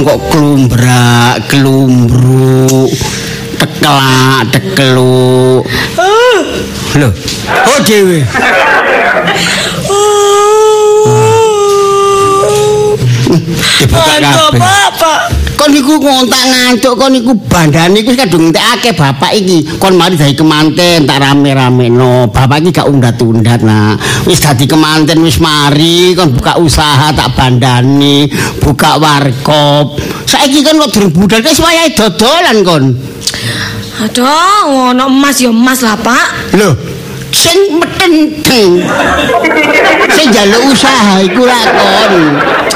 [0.00, 2.88] kon kok klumbrak, klumbruk.
[3.60, 5.68] Tekelak, tekeluk.
[6.96, 7.08] Lho,
[7.68, 8.24] oh dhewe.
[13.80, 14.60] Dibuka Aduh, kabeh.
[14.60, 15.20] Bapak.
[15.60, 19.76] Kon niku ngontak ngantuk, kon niku bandane iku kadung entekake bapak iki.
[19.76, 22.32] Kon mari dadi kemanten tak rame-rame no.
[22.32, 23.92] Bapak iki gak undat-undat nah.
[24.24, 28.24] Wis dadi kemanten wis mari kon buka usaha tak bandani,
[28.64, 30.00] buka warkop.
[30.24, 32.84] Saiki kan kok durung budal wis wayahe dodolan kon.
[34.00, 36.56] Aduh, ono emas ya emas lah, Pak.
[36.56, 36.72] Lho,
[37.32, 38.82] sing metenteng.
[40.10, 42.14] sing njaluk usaha iku lah kon.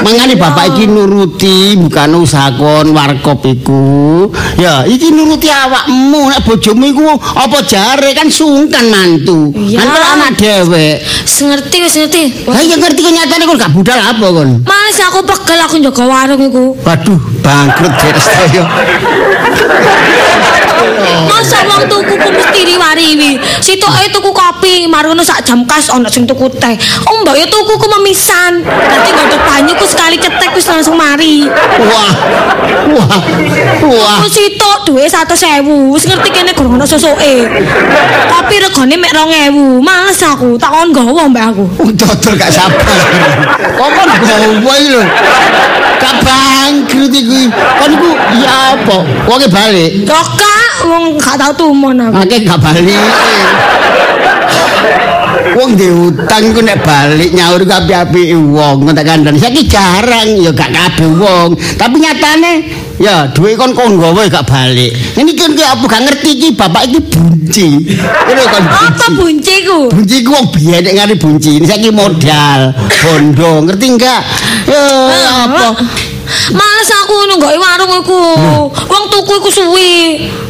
[0.03, 4.27] Mangane bapak iki nuruti bukan usaha kon warkop iku.
[4.59, 9.51] Ya, iki nuruti awakmu nek bojomu iku apa jare kan sungkan mantu.
[9.55, 9.83] Iya.
[9.83, 11.03] Kok anak dewek.
[11.03, 12.23] Wis ngerti, wis ngerti.
[12.47, 14.49] Lah ya ngerti kenyataane kon gak budal apa kon?
[14.63, 16.63] Males aku pegel aku njaga warung iku.
[16.83, 18.63] Waduh, bangkrut Dek Sedaya.
[21.25, 23.37] Masa wong tuku ku mesti riwariwi.
[23.61, 26.75] Sitoke tuku kopi, marono sak jam kas ono sing tuku teh.
[27.09, 28.61] Oh, mbak ya tuku ku memisan.
[28.65, 31.45] Dadi nggodok banyu ku sekali cetek wis langsung mari.
[31.81, 32.11] Wah.
[32.93, 33.19] Wah.
[33.85, 34.17] Wah.
[34.21, 35.65] Aku sitok duwe 100.000.
[35.93, 37.47] Wis ngerti kene gorong ono sosoke.
[38.29, 39.81] Kopi regane mek 2.000.
[39.81, 41.65] Males aku, tak kon nggawa mbak aku.
[41.93, 42.97] Dodol gak sabar.
[43.75, 45.03] Kok kon gowo iki lho.
[45.99, 47.39] Gak bangkrut iku.
[47.53, 48.97] Kon iku ya apa?
[49.25, 50.05] Wonge balik.
[50.05, 52.13] Kak, wong gak tau tumon aku.
[52.23, 52.99] Akeh gak balik.
[55.55, 59.39] Wong di utang ku nek balik nyaur ku api-api wong tak kandhani.
[59.39, 61.55] Saiki jarang ya gak kabeh wong.
[61.79, 62.53] Tapi nyatane
[62.99, 64.91] ya duwe kon kon nggawa gak balik.
[65.15, 67.67] Ini kan ki apa gak ngerti iki bapak iki bunci.
[68.03, 69.79] Ini kon Apa bunci ku?
[69.95, 74.21] Bunci ku wong biyen nek ngari bunci, ini saiki modal, bondo, ngerti enggak?
[74.67, 74.83] Ya
[75.47, 75.77] apa?
[76.53, 78.21] Males aku nunggoki warung iku.
[78.71, 79.93] Wong tuku iku suwi.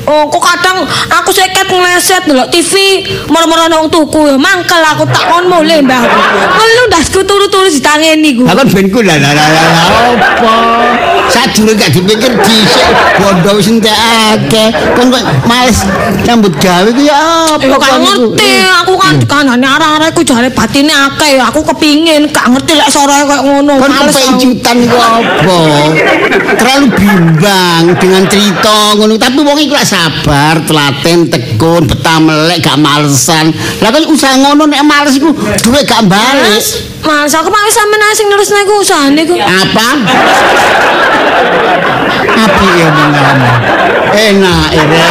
[0.05, 5.25] Oh, kok kadang aku seket ngleset ndelok TV, moro-moro nang tuku ya mangkel aku tak
[5.33, 6.05] kon mulih mbah.
[6.55, 8.45] Ngelu ndasku turu-turu ditangeni ku.
[8.45, 10.53] Lah kon ben ku lah lah lah lah, lah, apa?
[11.25, 12.87] Sadurunge gak dipikir dhisik
[13.17, 14.65] bondo wis entekake.
[14.93, 15.79] Kon kok males
[16.23, 17.17] nyambut gawe ku ya
[17.57, 18.35] apa iku?
[18.35, 18.51] ngerti,
[18.85, 21.41] aku kan kanane arek-arek ku jare batine akeh.
[21.41, 23.73] Aku kepingin gak ngerti lek soroe koyo ngono.
[23.81, 25.59] Kon Males kepejutan iku apa?
[26.55, 29.13] Terlalu bimbang dengan cerita ngono.
[29.17, 33.49] Tapi wong iku lak sabar, telaten, tekun, betah melek, gak malesan.
[33.81, 36.94] Lah kan usaha ngono nek males iku duwe gak balik.
[37.05, 39.37] Mas, Mas, aku mau sampean sing nerusne iku usahane ku.
[39.37, 39.87] Apa?
[42.35, 43.49] Api ya mengamu.
[44.15, 45.05] Enak ere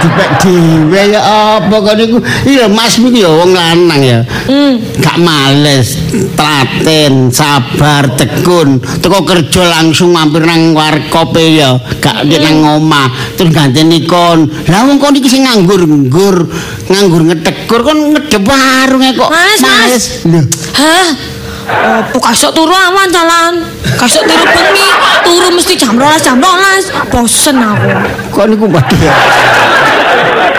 [0.00, 1.20] dipek dhewe ya
[1.58, 2.18] apa kon iku.
[2.46, 4.22] Iya Mas iki ya wong lanang ya.
[4.50, 4.78] Hmm.
[4.98, 5.98] Gak males,
[6.34, 8.82] telaten, sabar, tekun.
[9.02, 12.38] Teko kerja langsung mampir nang warkope ya, gak hmm.
[12.38, 13.34] nang omah.
[13.34, 14.46] Terus ganteni kon.
[14.70, 16.46] Lah wong kon iki sing nganggur-nggur,
[16.86, 19.30] nganggur ngetekur kon ngedep warunge kok.
[19.30, 20.04] Males, Mas.
[20.22, 20.40] Lho,
[20.78, 21.27] Hah?
[21.68, 23.60] Apa kasok turu awan jalan?
[24.00, 24.88] Kasok turu bengi,
[25.20, 27.12] turu mesti jam 12 jam 12.
[27.12, 27.90] Bosen aku.
[28.32, 29.14] kok niku waduh ya.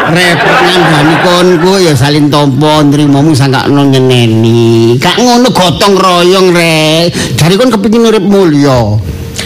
[0.10, 7.54] repot ngandani konku ya salin tompo nrimomu sangkakno nyeneni gak ngono gotong royong rek dari
[7.54, 8.98] kon kepengin urip mulya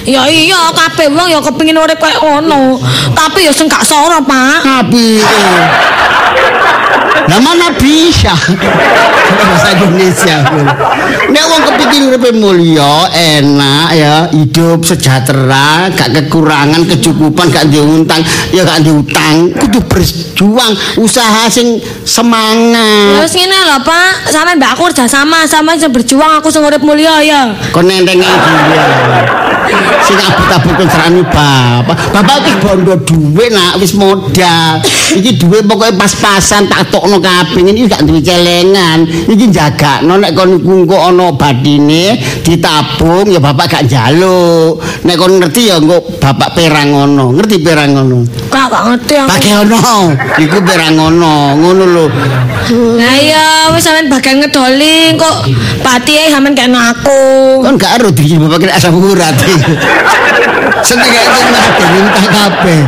[0.03, 2.75] Ya iya, kabeh wong ya kepengin urip koyo ngono.
[3.15, 4.59] Tapi ya sing gak sora, Pak.
[4.59, 5.23] Tapi
[7.13, 8.33] Lah mana bisa?
[8.33, 10.37] Bahasa Indonesia.
[11.29, 18.21] Nek wong kepikir urip mulya, enak ya, hidup sejahtera, gak kekurangan, kecukupan, gak duwe utang,
[18.51, 23.23] ya gak duwe utang, kudu berjuang, usaha sing Ya semangat.
[23.23, 24.29] wis ngene lho, Pak.
[24.29, 27.41] Sampe Mbak aku kerja sama, sama sing berjuang aku sing urip mulya ya.
[27.71, 29.52] Kon nentengi dia.
[30.03, 31.95] Sing abot-abot konserane bapak.
[32.11, 34.83] Bapak iki bondo dhuwit nak wis modal.
[35.13, 37.63] Iki dhuwit pokoke pas-pasan tak tokno kabeh.
[37.63, 39.07] Iki gak duwe celengan.
[39.07, 44.83] Iki jagakno nek kon iku engko ana badine ditabung ya bapak gak njaluk.
[45.07, 47.31] Nek kon ngerti ya engko bapak perang ngono.
[47.39, 48.27] Ngerti perang ngono?
[48.51, 49.29] Gak ngerti aku.
[49.31, 49.79] Pakai ono.
[50.39, 51.35] Iku perang ngono.
[51.55, 52.05] Ngono lho.
[52.73, 55.35] Lah iya, wis sampean bagian ngedoli kok
[55.83, 57.21] patike sampean kene aku.
[57.63, 59.35] Kon gak ero di bapak kena asam urat.
[60.83, 62.81] Seneng itu mati minta kabeh.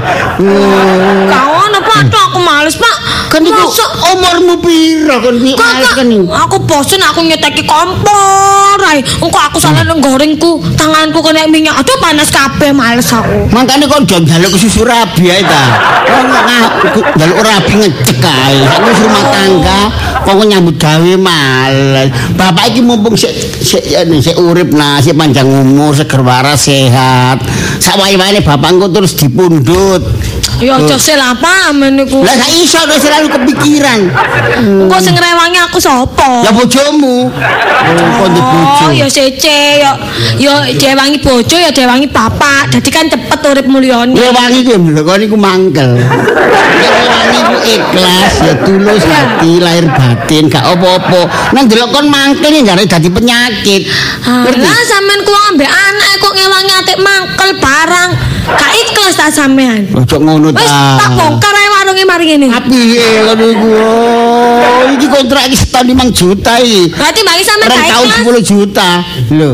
[1.30, 2.02] Gak ono, Pak.
[2.12, 2.95] Aku males, Pak.
[3.36, 3.68] Kan iku
[4.16, 6.24] umurmu piro kon kan iki?
[6.32, 9.04] aku bosen aku nyeteki kompor ae.
[9.04, 11.76] Engko aku salah nang gorengku, tanganku kena minyak.
[11.76, 13.52] Aduh panas kabeh males aku.
[13.52, 15.64] Makane kon do njaluk susu rabi ae ta.
[16.08, 16.32] Kon
[17.20, 18.56] njaluk rabi ngecek ae.
[18.88, 19.80] Wis rumah tangga,
[20.24, 22.16] kok nyambut gawe males.
[22.40, 23.84] Bapak iki mumpung sik sik
[24.24, 27.44] sik urip nah, sik panjang umur, seger waras, sehat.
[27.84, 30.08] Sak wae-wae bapak engko terus dipundhut.
[30.64, 32.24] Ya aja sel apa amen niku.
[32.24, 34.08] Lah gak iso nek selalu kepikiran.
[34.64, 36.48] Engko sing ngrewangi aku sapa?
[36.48, 37.28] Ya bojomu.
[37.28, 38.96] Oh, bojo.
[38.96, 39.92] Ya sece, ya
[40.40, 42.72] ya dewangi bojo ya dewangi bapak.
[42.72, 44.16] Dadi kan cepet urip mulyane.
[44.16, 46.00] Rewangi ku lho kon iku mangkel.
[46.00, 51.52] Rewangi ku ikhlas ya tulus hati lahir batin gak apa-apa.
[51.52, 53.92] Nang delok kon mangkel ya dadi penyakit.
[54.56, 58.12] Lah sampean ku ambek anak kok ngewangi atik mangkel barang.
[58.46, 59.90] Gak ikhlas ta sampean.
[59.90, 61.02] Ojo ngono Wis ta.
[61.02, 62.48] tak bongkar ae warunge mari ngene.
[62.70, 63.70] Piye ngono iku?
[64.66, 66.94] Oh, iki kontrak iki setahun 5 juta iki.
[66.94, 68.44] Berarti sampean Reng gak tahun ikhlas.
[68.46, 68.90] 10 juta.
[69.34, 69.52] Lho.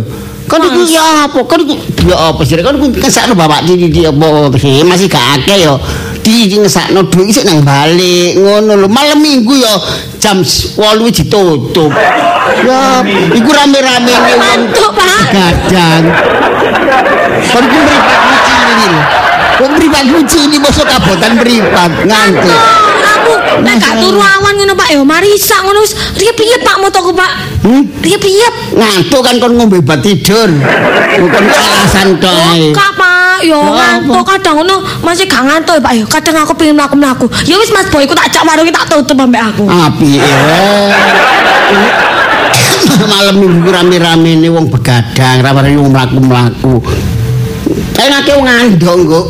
[0.52, 1.40] Kon iku ya apa?
[1.48, 1.74] Kon iku
[2.04, 2.60] ya apa sih?
[2.60, 4.84] Iku kesakno bapak di di apa sih?
[4.84, 5.80] Masih gak akeh ya.
[6.22, 8.88] Di ngesakno duit sik nang balik ngono lho.
[8.92, 9.72] Malam Minggu ya
[10.20, 10.76] jam 8
[11.08, 11.92] wis ditutup.
[12.62, 13.00] Ya,
[13.32, 15.24] iku rame-rame Mantuk, Pak.
[15.34, 16.04] gadang.
[17.50, 18.92] Kon iku mripat
[19.52, 19.60] lho.
[19.60, 22.60] Kon mripat cilik mosok kabotan mripat ngantuk.
[23.02, 27.12] Aku nek gak turu awan ngono Pak ya marisa ngono wis riye piye Pak motoku
[27.12, 27.32] Pak?
[27.66, 27.84] Hmm?
[28.00, 28.48] Riye piye?
[28.74, 30.48] Ngantuk kan kon ngombe obat tidur.
[31.20, 32.72] Bukan alasan tok ae.
[32.72, 36.04] Kak Pak, yo Ya, ngantuk kadang ngono masih gak ngantuk Pak ya.
[36.08, 37.26] Kadang aku pengen mlaku-mlaku.
[37.46, 39.68] Ya wis Mas Boy, ku tak jak warunge tak tutup ambek aku.
[39.68, 40.12] Api
[43.02, 46.82] Malam minggu rame-rame ini wong begadang, rame-rame wong mlaku-mlaku.
[48.22, 49.26] Ngake wong andong kok.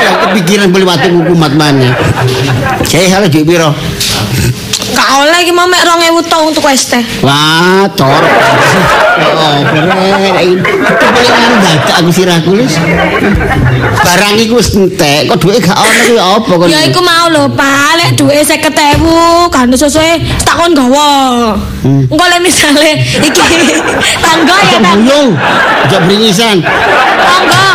[0.00, 1.96] Ya kepikiran beli waktu hukumat mana.
[2.86, 3.74] Saya salah duit piro?
[5.00, 7.00] Gak oleh iki mau mek 2000 tong untuk es teh.
[7.24, 8.20] Wah, cor.
[9.20, 10.36] Oh, bener.
[11.64, 12.76] Dadak aku sirahku lis.
[14.04, 16.68] Barang iku wis entek, kok duwe gak ono kuwi apa kon?
[16.68, 17.90] Ya iku mau lho, Pak.
[17.96, 21.56] Lek duwe 50.000 kan sesuai tak kon gawa.
[21.80, 22.04] Hmm.
[22.04, 23.40] Engko lek misale iki
[24.24, 25.28] tangga ya Kok tak buyung?
[25.88, 26.56] Jok beringisan.
[27.24, 27.66] tangga.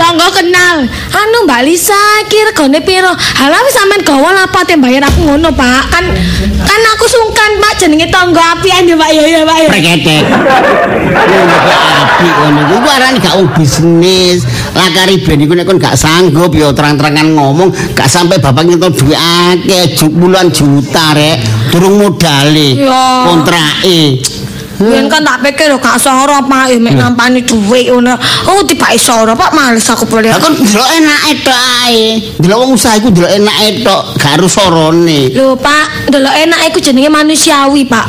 [0.00, 0.76] Tangga kenal.
[1.12, 3.12] Anu Mbak Lisa iki regane piro?
[3.12, 5.82] Halah wis sampean gawa lah apa bayar aku ngono, Pak.
[5.92, 6.04] Kan
[6.60, 9.10] kan aku sungkan, Pak, jenenge tangga apian ya, Pak.
[9.12, 9.56] Ya ya, Pak.
[9.60, 9.68] Ya.
[9.68, 10.22] Preketek.
[11.10, 12.60] Ngono kok apik ngono.
[12.70, 14.40] Iku arane gak wong bisnis.
[14.72, 19.18] Lakari ben iku nek kon gak sanggup ya terang-terangan ngomong, gak sampai bapak nyentuh duit
[19.18, 21.42] akeh, ju- puluhan juta rek.
[21.70, 22.78] Durung modale.
[23.26, 24.22] Kontrake.
[24.80, 28.16] Yen kan tak pikir gak soro Pak, ya mek nampani dhuwit ngono.
[28.48, 30.32] Oh tiba soro Pak, males aku boleh.
[30.40, 32.16] Kon delok enake tok ae.
[32.40, 35.28] Delok wong usaha iku delok enake tok, gak harus sorone.
[35.36, 38.06] Lho Pak, delok enak iku jenenge manusiawi Pak.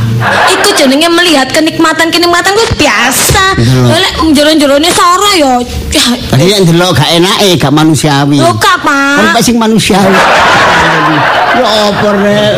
[0.48, 3.60] Iku jenenge melihat kenikmatan-kenikmatan ku biasa.
[3.92, 5.60] Lek jero-jerone soro ya.
[6.32, 8.40] Tadi yang delok gak enake, gak manusiawi.
[8.40, 9.36] Lho Kak Pak.
[9.36, 10.16] pak sing manusiawi.
[11.52, 12.54] Ya apa rek?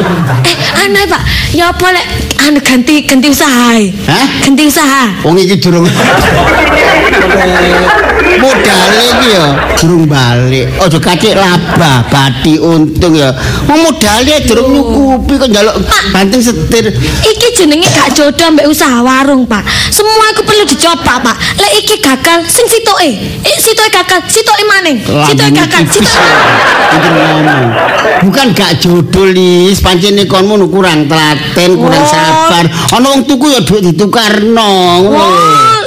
[0.46, 0.56] Eh,
[0.86, 1.22] aneh Pak.
[1.58, 2.06] Ya apa lek
[2.48, 3.80] anu ganti ganti usaha.
[4.08, 4.28] Hah?
[4.44, 5.04] Ganti usaha.
[5.24, 5.88] Wong iki durung
[8.40, 9.46] modale iki ya
[9.80, 10.68] durung balik.
[10.80, 13.32] Aja kacik laba, bati untung ya.
[13.68, 15.76] Wong modale durung nyukupi kok njaluk
[16.12, 16.92] banting setir.
[17.24, 19.64] Iki jenenge gak jodoh mbek usaha warung, Pak.
[19.92, 21.38] Semua iku perlu dicoba, Pak.
[21.60, 23.10] Lek iki gagal, sing sitoke.
[23.44, 24.98] Eh, sitoke gagal, sitoke maning.
[25.04, 26.22] Sitoke gagal, sitoke.
[28.24, 32.12] Bukan gak jodoh lis, pancene konmu nu kurang telaten, kurang Oh.
[32.12, 32.66] sabar.
[32.96, 34.70] Ana wong tuku ya duit ditukarno.
[35.04, 35.83] ngono.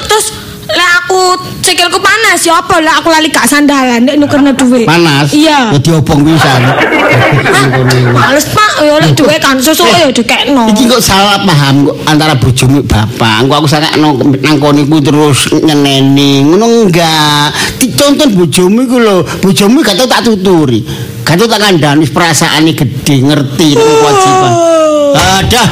[1.17, 1.33] Aku
[1.65, 4.85] sikilku panas ya apa lek aku lali gak sandalan nek nukerno duit.
[4.85, 5.33] Panas.
[5.33, 5.73] Iya.
[5.73, 6.61] Ya diobong pisan.
[8.21, 10.69] Males Pak, ya lek duit kan susuke ya dikekno.
[10.77, 13.49] Iki kok salah paham kok antara bojomu bapak.
[13.49, 16.45] Engko aku sangat nangkoni ku terus nyeneni.
[16.45, 17.57] Ngono enggak.
[17.81, 19.17] Diconton bojomu iku lho.
[19.41, 20.85] Bojomu gak tau tak tuturi.
[21.25, 24.53] Gak tau tak kandhani perasaane gede ngerti itu kewajiban.
[25.17, 25.67] Adah.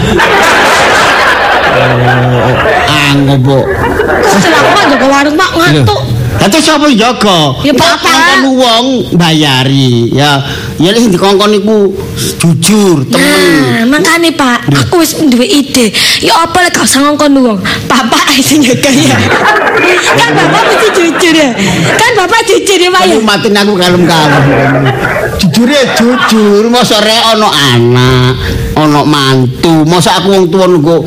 [2.89, 3.59] Anggo, Bu.
[4.25, 6.03] Setelah aku kan jaga warung Pak ngantuk.
[6.35, 7.39] Lah terus sapa yang jaga?
[7.63, 8.03] Ya, Bapak.
[8.03, 10.11] Kongkon wong bayari.
[10.11, 10.43] Ya,
[10.83, 11.95] ya sing dikongkon iku
[12.43, 13.87] jujur, temen.
[13.87, 15.95] Nah, makane Pak, aku wis duwe ide.
[16.21, 17.59] Ya apa lek gak usah ngongkon wong.
[17.87, 19.15] Bapak ae sing jaga ya.
[20.19, 21.51] kan Bapak mesti jujur ya.
[21.95, 23.17] Kan Bapak jujur ya, Pak ya.
[23.23, 24.43] Matiin aku kalem-kalem.
[25.39, 28.35] Jujur ya jujur, masa rek ono anak,
[28.75, 30.99] ono mantu, masa aku wong tuwa nunggu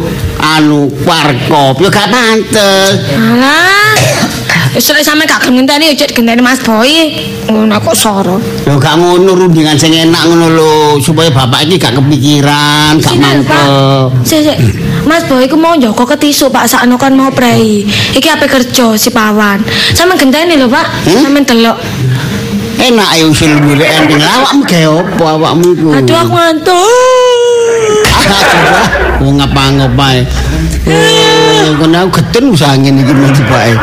[0.41, 2.97] anu warkop, ya gak pantes.
[3.13, 3.95] Alah.
[4.77, 7.17] Wis lek sampe gak ngenteni ojo genteni Mas Boy.
[7.49, 8.37] Ngono kok soro.
[8.67, 14.13] Yo gak ngono rundingan sing enak ngono lho supaya bapak iki gak kepikiran, gak mangkel.
[14.13, 14.21] Pak.
[14.21, 14.53] Sik.
[15.09, 17.89] Mas Boy ku mau njogo ketisuk Pak sakno kan mau prei.
[18.13, 19.65] Iki ape kerja si Pawan.
[19.97, 20.85] Sampe genteni lho Pak.
[21.09, 21.25] Hmm?
[21.25, 21.77] Sampe delok.
[22.77, 25.89] Enak ayo usul dulu ending awakmu gawe apa awakmu iku?
[25.97, 27.36] Aduh aku ngantuk.
[29.17, 30.21] Wong ngapa-ngapae.
[30.87, 33.73] Eh, kena aku geden usaha ngene iki mesti bae.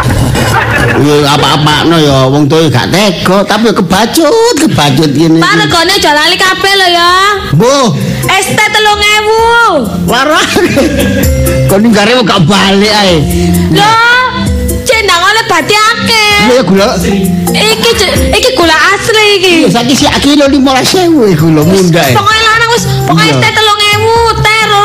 [1.03, 5.43] Yo apa-apakno ya wong tuwa gak tega tapi kebacut, kebacut ngene.
[5.43, 7.11] Pak regane aja lali kabeh lho ya.
[7.59, 7.87] Mbah,
[8.31, 10.09] ST 3000.
[10.09, 10.49] larang.
[11.69, 13.17] Kon nggare gak balik ae.
[13.75, 13.91] Lho,
[14.87, 16.33] cendang oleh bati akeh.
[16.55, 16.87] Ya gula.
[17.51, 17.91] Iki
[18.33, 19.53] iki gula asli iki.
[19.67, 22.07] Ya saiki sik kilo 15.000 iku lho mundak.
[22.07, 22.15] e.
[22.15, 23.35] Pokoknya lanang wis Iya.
[23.37, 23.45] ST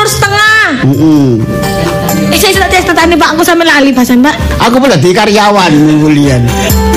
[0.00, 0.64] teror setengah.
[0.88, 1.28] Heeh.
[2.32, 4.32] Iki saya tak tani Pak aku sampe lali bahasan Pak.
[4.64, 6.40] Aku pun dadi karyawan kuliah.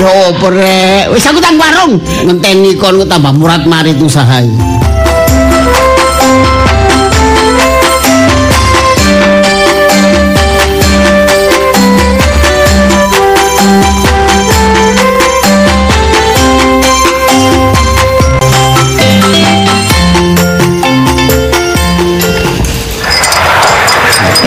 [0.00, 1.12] Ya opo rek?
[1.12, 4.40] Wis aku tang warung ngenteni kon tambah murat marit usaha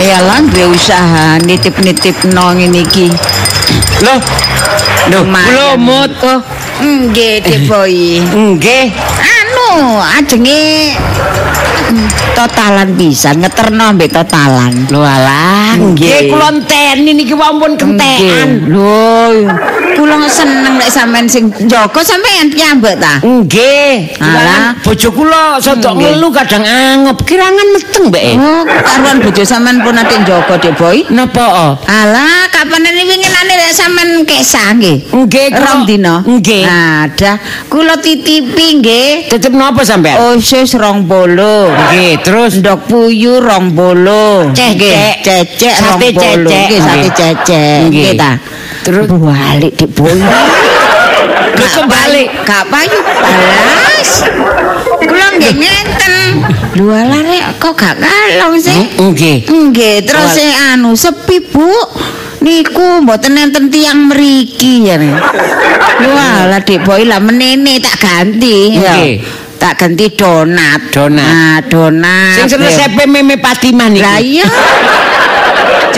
[0.08, 0.16] iki.
[0.16, 3.12] Ya lah duwe usaha nitip-nitip no ngene iki.
[4.00, 4.20] Loh.
[5.08, 6.12] Loh, kula mut.
[6.24, 6.40] Oh,
[6.80, 8.20] nggih, Dik Boy.
[8.24, 8.92] Nggih.
[9.20, 10.92] Anu, ajenge
[12.36, 14.72] totalan pisan ngeterno mbek totalan.
[14.92, 18.68] Lho alah, nggih kula enteni niki wampun kentekan.
[18.68, 19.48] Lho,
[19.98, 23.18] kula seneng nek sampean sing njaga sampean piyambak ta.
[23.18, 24.14] Nggih.
[24.22, 24.78] Alah.
[24.86, 28.38] bojo kula sedok ngelu kadang angop kirangan meteng mbek.
[28.38, 31.02] Oh, karuan bojo sampean pun ate njaga, Dik Boy.
[31.10, 31.44] Napa?
[31.50, 31.72] oh?
[31.90, 35.10] Alah, kapan ini winginane nek sampean kesah nggih.
[35.10, 36.22] Nggih, Rong dina.
[36.22, 36.62] Nggih.
[36.62, 37.32] Ada.
[37.66, 39.34] Kula titipi nggih.
[39.34, 40.38] Tetep napa sampean?
[40.38, 41.74] Usus rong bolo.
[41.74, 44.54] Nggih, terus Ndok puyu rong bolo.
[44.54, 44.78] Cecek.
[44.78, 46.08] Nggih, cecek Sate.
[46.14, 47.10] Nggih, sate Nggih.
[47.18, 47.78] cecek.
[47.90, 47.90] Nggih.
[47.90, 48.32] Nggih ta.
[48.88, 49.04] Terus?
[49.04, 49.84] balik di.
[51.52, 52.24] Terus kembali.
[52.48, 54.10] Gak payu balas.
[54.96, 56.12] Kula nggih ngenten.
[56.80, 58.96] Lho alah rek kok gak kalong sih?
[58.96, 59.44] Nggih.
[59.44, 61.68] Nggih, terus e anu sepi, Bu.
[62.40, 64.96] Niku mboten enten tiyang mriki ya.
[64.96, 68.78] Lho alah Dik Boy lah menene tak ganti.
[68.78, 69.20] Nggih.
[69.58, 70.80] Tak ganti donat.
[70.94, 71.28] Donat.
[71.28, 72.40] Nah, donat.
[72.40, 74.00] Sing resepe meme Fatimah niki.
[74.00, 74.46] Lah iya.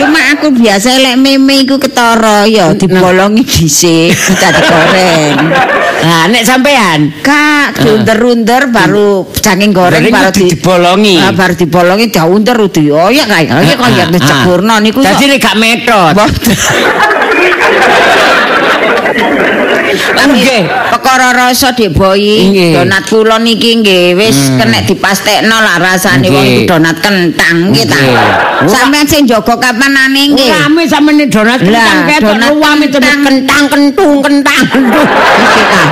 [0.00, 5.36] Cuma aku biasa lek meme iku ketara ya dibolongi dhisik tak digoreng.
[6.00, 11.20] Lah nek sampean Kak, diunter-unter baru canging goreng Goreng baru kudu dibolongi.
[11.20, 13.44] Ah, baru dibolongi diunter dioyak kae.
[13.44, 15.04] Kaya kaya diceburno niku.
[15.04, 16.16] Dadi nek gak metot.
[19.80, 20.62] Nggih.
[20.90, 22.72] Perkara rasa Dik Boy, Nggih.
[22.76, 27.98] donat kula niki nggih wis kena dipastekno lah rasane wong iku donat kentang nggih ta.
[27.98, 28.68] Nggih.
[28.68, 30.50] Sampeyan sing jaga kapanane nggih.
[30.52, 32.52] Rame sampeyan donat kentang ketok donat
[32.90, 33.20] terus kentang.
[33.24, 35.08] kentang kentung kentang kentung.
[35.08, 35.82] Iki ta.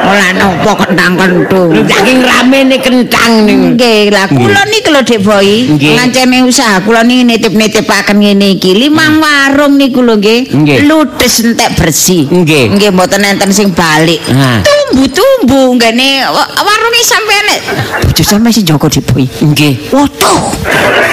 [0.00, 1.70] Ora nopo kentang kentung.
[1.86, 3.66] Saking rame nih kentang niku.
[3.76, 5.94] Nggih, lah kula niki lho Dik Boy, Nggih.
[5.96, 8.76] ngancene usaha kula niki nitip-nitipaken ngene iki.
[8.76, 10.40] Limang warung niku lho nggih.
[10.52, 10.78] Nggih.
[10.88, 12.26] Ludes entek bersih.
[12.28, 12.89] Nggih.
[12.90, 14.18] Nggih mboten enten sing balik.
[14.34, 14.66] Ha.
[14.66, 17.60] Tumbu-tumbu nggene wa- warunge sampean nek
[18.02, 19.30] bojo sampean sing Dik Boy.
[19.30, 19.94] Nggih.
[19.94, 20.50] Waduh.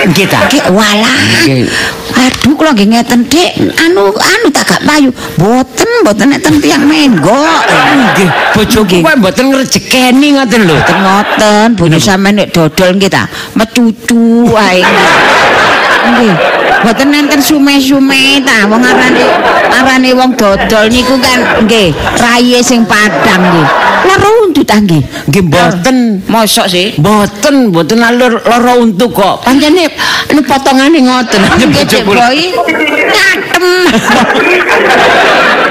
[0.09, 0.49] Nggih ta.
[0.49, 1.17] Nggih walah.
[1.45, 1.69] Nggih.
[2.17, 3.77] Aduh kula nggih ngeten Dik.
[3.77, 5.13] Anu anu tak gak payu.
[5.37, 7.45] Mboten mboten enten tiyang menggo.
[7.45, 10.73] Nggih, bojoku kuwi mboten ngrejekeni ngoten lho.
[10.81, 14.81] Ngoten ngoten, bojo sampean nek dodol nggih ta, mecucu wae.
[16.09, 16.56] Nggih.
[16.83, 19.25] Mboten enten sume-sume ta, wong arane
[19.73, 23.67] arane wong dodol niku kan nggih, raye sing padang nggih.
[24.07, 25.03] Lara untu ta nggih.
[25.27, 25.97] Nggih mboten.
[26.29, 26.93] Mosok sih.
[27.01, 29.43] Mboten, mboten alur lara untuk kok.
[29.43, 29.89] Pancene
[30.31, 31.41] ini potongane ngoten.
[31.65, 32.03] Nggih.
[32.05, 32.39] Boy.
[33.11, 33.65] Ngatem.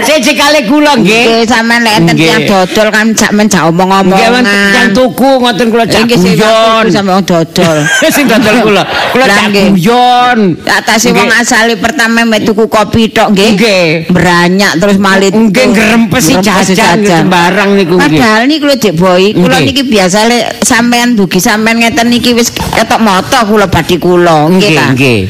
[0.00, 1.24] Siji kali kula nggih.
[1.26, 4.44] Nggih, sampean lek enten tiyang dodol kan sampean jak Nggih, omong-omongan.
[4.72, 6.82] yang tuku ngoten kula cak Nggih, sing guyon.
[6.82, 7.78] tuku sampe wong dodol.
[8.16, 8.82] Sing dodol kula.
[9.12, 9.66] Kula nggih.
[9.72, 10.38] guyon.
[10.62, 11.40] Atase wong Nggih.
[11.40, 13.50] asale pertama mek tuku kopi tok nggih.
[13.54, 13.86] Nggih.
[14.10, 15.32] Beranyak terus malit.
[15.32, 18.18] Nggih ngrempesi Ngrempesi jajan sembarang niku nggih.
[18.18, 22.48] Padahal niku lho Dik Boy, kula niki biasa lek sampean dugi sampean ngeten niki wis
[22.50, 24.86] ketok moto kula badhe kula nggih ta.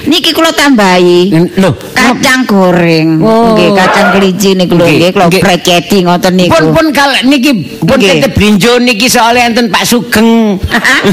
[0.06, 3.18] Niki kula tambahi Lho, kacang goreng.
[3.20, 3.52] Oh.
[3.52, 6.50] Nggih, kacang kelinci niku lho Nggih, kula preceti ngoten niku.
[6.52, 10.58] Pun pun kal niki pun titip blinjo niki soalnya enten Pak Sugeng.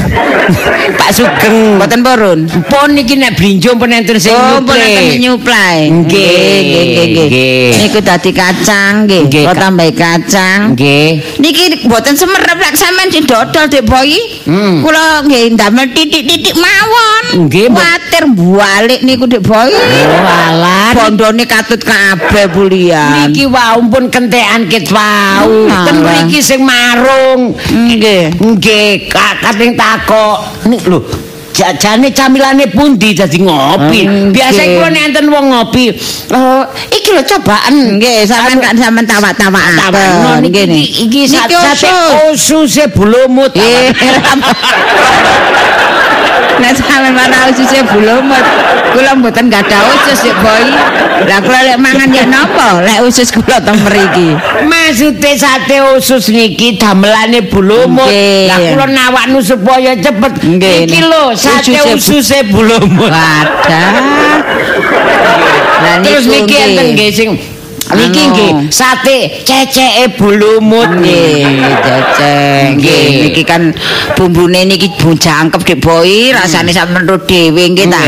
[1.00, 1.78] Pak Sugeng.
[1.78, 2.40] Mboten purun.
[2.66, 4.94] Pun niki nek blinjo pun enten sing Oh, pun nyuplai.
[4.94, 5.78] enten nyuplai.
[5.88, 7.68] Nggih, nggih, nggih.
[7.80, 9.22] Niku dadi kacang nggih.
[9.46, 9.56] Kak.
[9.56, 10.60] tambahi kacang.
[10.74, 11.40] Nggih.
[11.40, 14.10] Niki mboten semerep lek sampean sing dodol Dek Boy.
[14.44, 14.82] Hmm.
[14.82, 17.48] Kula nggih ndamel titik-titik mawon.
[17.48, 17.66] Nggih.
[17.72, 19.70] Kuwatir balik niku Dek Boy.
[19.72, 20.92] Oh, alah.
[20.94, 23.27] Bondone katut kabeh bulian.
[23.28, 25.68] Niki wau pun kentekan ket wau.
[25.86, 27.52] Ten mriki sing marung.
[27.54, 28.32] Nggih.
[28.36, 30.66] Nggih, ka- kating takok.
[30.66, 31.04] Nik lho,
[31.52, 34.00] jajane camilane pundi dadi ngopi.
[34.06, 34.32] Nggih.
[34.32, 35.90] Biasa kula nek enten wong ngopi,
[36.32, 37.98] oh, iki lho cobaan.
[37.98, 40.40] Nggih, sampean kan sampean tawak-tawakaken.
[40.42, 40.86] niki Nggih.
[41.04, 42.54] iki Niki sate usus.
[42.56, 43.52] ususe bulumut.
[46.58, 48.42] Nek sampean mana ususe bulumut,
[48.90, 50.64] kula mboten gadah usus Dek Boy.
[51.26, 52.82] Lah kula lek mangan ya napa?
[52.82, 54.34] Lek usus kula teng mriki.
[54.66, 57.46] Maksude sate usus niki damelane.
[57.46, 58.50] Nggih.
[58.50, 60.32] Lah kula nawakno supaya cepet.
[60.42, 63.10] Iki lho sate Ususe ususe bulumut.
[63.10, 64.42] Wadah.
[66.02, 67.30] Terus niki enten nggih sing
[67.96, 71.44] niki nggih sate ceceke bulumut Nggih,
[71.80, 72.76] cecek.
[72.76, 73.22] Nggih, Nggih.
[73.30, 73.62] niki kan
[74.16, 78.02] bumbune niki bu jangkep Dek Boy, rasane sampean ro dhewe nggih ta.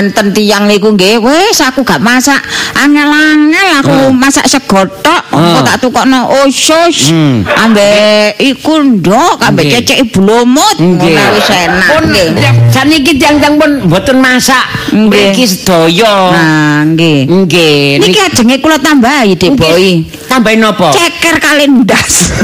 [0.00, 2.40] Enten tiyang niku nggih, wis aku gak masak
[2.76, 7.08] angel-angel aku masak segotok, kok tak tukokno usus.
[7.12, 7.44] Hmm.
[7.46, 9.76] Ambek iku ndok, ambek Nggih.
[9.86, 10.76] cecek bulumut.
[10.76, 12.28] Ngono wis enak Pun nggih.
[12.74, 16.14] saniki tiang-tiang pun mboten masak mriki sedaya.
[16.32, 17.18] Nah, nggih.
[17.28, 18.02] Nggih.
[18.02, 20.02] Niki ajenge kula tambahi Dek Boy.
[20.26, 20.90] Tambahin napa?
[20.90, 22.14] Ceker kali ndas.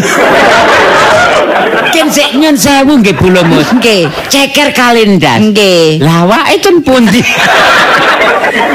[1.92, 3.66] Ken sik nyun sewu nggih bulumut.
[3.76, 4.08] Nggih.
[4.30, 5.42] Ceker kalendas.
[5.42, 6.00] Nggih.
[6.00, 7.20] Lah awake ten pundi?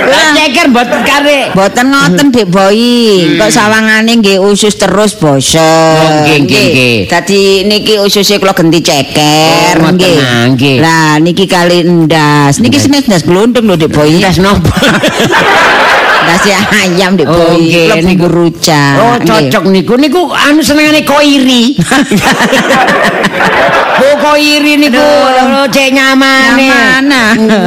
[0.07, 1.39] Lah ceker mboten kare.
[1.55, 3.39] Boten ngoten Dek Boy.
[3.39, 5.63] Kok sawangane nggih usus terus bosen.
[5.97, 6.95] Oh, nggih, nggih, nggih.
[7.09, 10.17] Dadi niki ususe kula ganti ceker Oh, nggih.
[10.53, 10.77] nggih.
[10.83, 12.59] Lah niki kali ndas.
[12.59, 14.19] Niki senes ndas glundung lho Dek Boy.
[14.19, 14.69] Ndas napa?
[16.27, 17.55] Ndas ya ayam Oh, Boy.
[17.63, 18.27] nggih, Kula niku.
[18.27, 18.93] rujak.
[18.99, 19.95] Oh, cocok niku.
[19.95, 21.71] Niku anu senengane koiri.
[23.97, 26.67] Bu koiri niku lho cek nyamane.
[26.67, 27.21] Nyamana.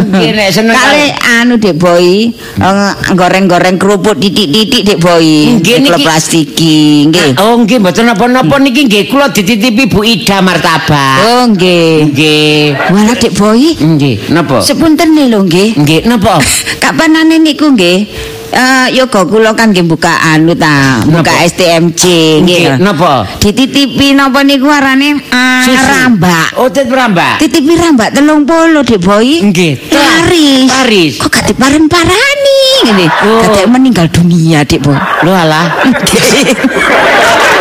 [0.06, 1.08] Nggih nek seneng Kali
[1.40, 5.58] anu Dek Boy, eh, goreng-goreng kerupuk titik-titik Boy.
[5.58, 7.30] Nggih, Kula niki- plastiki, nggih.
[7.40, 11.16] Oh nggih mboten napa-napa niki nggih kula dititipi Bu Ida martabak.
[11.26, 12.12] Oh, nggih.
[12.12, 12.60] Nggih.
[12.92, 14.60] Walah Dek Boy, Nggih, napa?
[14.60, 15.68] sepunten nih lho nggih.
[15.76, 16.38] Nggih, napa?
[16.84, 18.06] Kapanane niku nggih?
[18.50, 21.46] Eh yoga kula kan nggih buka anu ta, buka Napa?
[21.46, 22.02] STMJ
[22.42, 23.22] Nggih, napa?
[23.38, 25.22] Dititipi napa niku arane
[25.62, 25.78] Susu.
[25.78, 26.58] rambak.
[26.58, 27.38] Oh, tet rambak.
[27.38, 29.46] Titipi rambak 30 Dik Boy.
[29.46, 29.72] Nggih.
[29.94, 30.66] Laris.
[30.66, 31.14] Laris.
[31.22, 32.60] Kok gak diparani-parani
[32.90, 33.06] ngene.
[33.06, 33.38] Oh.
[33.46, 34.98] Kadek meninggal dunia Dik Boy.
[35.22, 35.66] Lho alah.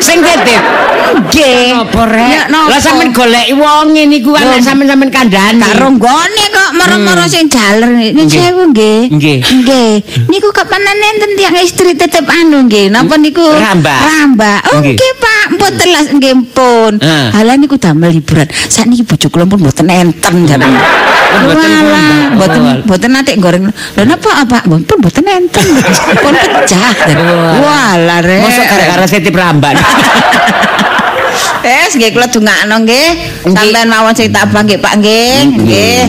[0.00, 0.62] Sing titip.
[1.10, 1.76] Nggih.
[1.76, 2.44] Apa rek?
[2.48, 2.70] Napa?
[2.70, 4.52] Lah sampean goleki wonge niku kan Lho.
[4.54, 5.62] nek sampean sampean kandhani.
[5.62, 8.30] Karo nggone kok mara-mara sing jaler ini Nggih.
[8.30, 9.00] sewu nggih.
[9.10, 9.38] Nggih.
[9.42, 9.92] Nggih.
[10.26, 12.88] Niku kapanane enten tiyang istri tetep anu nggih.
[12.88, 13.42] Napa niku?
[13.44, 14.00] Rambak.
[14.00, 14.60] Rambak.
[14.72, 14.96] Oh Nggih.
[15.20, 16.92] Pak, mboten telas nggih pun.
[17.02, 17.28] Ah.
[17.34, 18.46] Halah niku damel hiburan.
[18.48, 20.60] Sakniki bojo kula pun mboten enten mboten
[21.30, 22.76] Walah, mboten Oh.
[22.84, 23.64] mboten nate goreng.
[23.70, 24.58] Lha napa apa?
[24.66, 25.66] Mboten mboten enten.
[26.18, 26.90] Pun pecah.
[27.60, 28.42] Walah rek.
[28.42, 29.74] Mosok gara-gara titip rambak.
[31.60, 33.08] Wes nggih kula dongakno nggih.
[33.44, 35.34] Sampeyan mawon sing tabah nggih Pak nggih.
[35.60, 36.02] Nggih.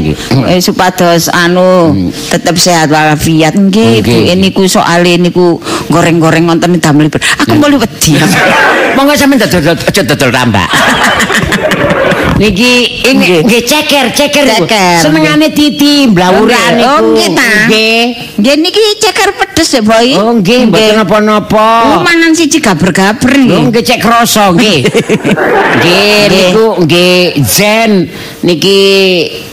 [0.47, 1.91] Eh, Supados anu
[2.31, 3.99] tetep sehat walafiat nggih.
[3.99, 4.31] Nggih.
[4.31, 5.59] Bu niku soal niku
[5.91, 7.12] goreng-goreng wonten damel.
[7.12, 8.15] Aku mulai wedi.
[8.95, 10.67] Monggo sampean dodol aja dodol rambak.
[12.41, 13.62] Niki ini Nggih.
[13.69, 14.45] ceker, ceker.
[14.97, 16.89] Senengane titi blawuran niku.
[16.89, 17.69] Oh nggih ta.
[17.69, 18.01] Nggih.
[18.41, 20.17] Nggih niki ceker pedes ya, Boy.
[20.17, 22.01] Oh nggih, mboten Oh, napa-napa.
[22.01, 23.62] mangan siji gaber-gaber nggih.
[23.69, 24.80] nggih cek kroso nggih.
[25.77, 27.13] Nggih niku nggih
[27.45, 28.10] zen
[28.41, 28.80] niki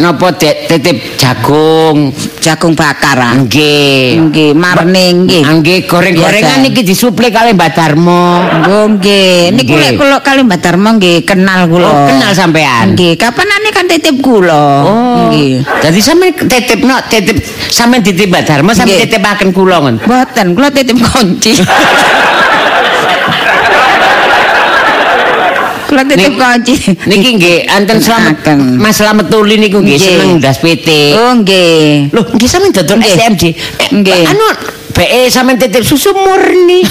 [0.01, 2.09] napa titip jagung.
[2.41, 3.21] Jagung bakar.
[3.21, 3.33] ah.
[3.37, 4.33] Nggih.
[4.33, 5.43] Nggih, marning nggih.
[5.45, 6.61] Nggih goreng-gorengan Biasa.
[6.61, 8.45] niki disuplai kalih Mbak Darmo.
[8.69, 11.89] Nggih, niku lek kula kali Mbak Darma nggih kenal kula.
[11.89, 12.93] Oh, kenal sampean.
[12.93, 14.65] Nggih, kapanane kan titip kula.
[14.85, 15.29] Oh.
[15.31, 15.65] Nggih.
[15.65, 17.37] Jadi sampean titip no, titip
[17.69, 19.97] sampean titip Mbak Darmo sampean titipaken kula ngoten.
[20.05, 21.53] Mboten, kula titip kunci.
[25.89, 26.75] kula titip kunci.
[27.09, 28.59] Niki nggih anten selamat Aken.
[28.77, 31.17] Mas Slamet Tuli niku nggih seneng ndas PT.
[31.17, 32.13] Oh nggih.
[32.13, 33.01] Loh, nggih sampean dodol.
[33.01, 33.43] SMJ.
[33.49, 34.23] Eh, Nggih.
[34.29, 34.45] Anu
[34.99, 36.83] beke sampean titip susu murni.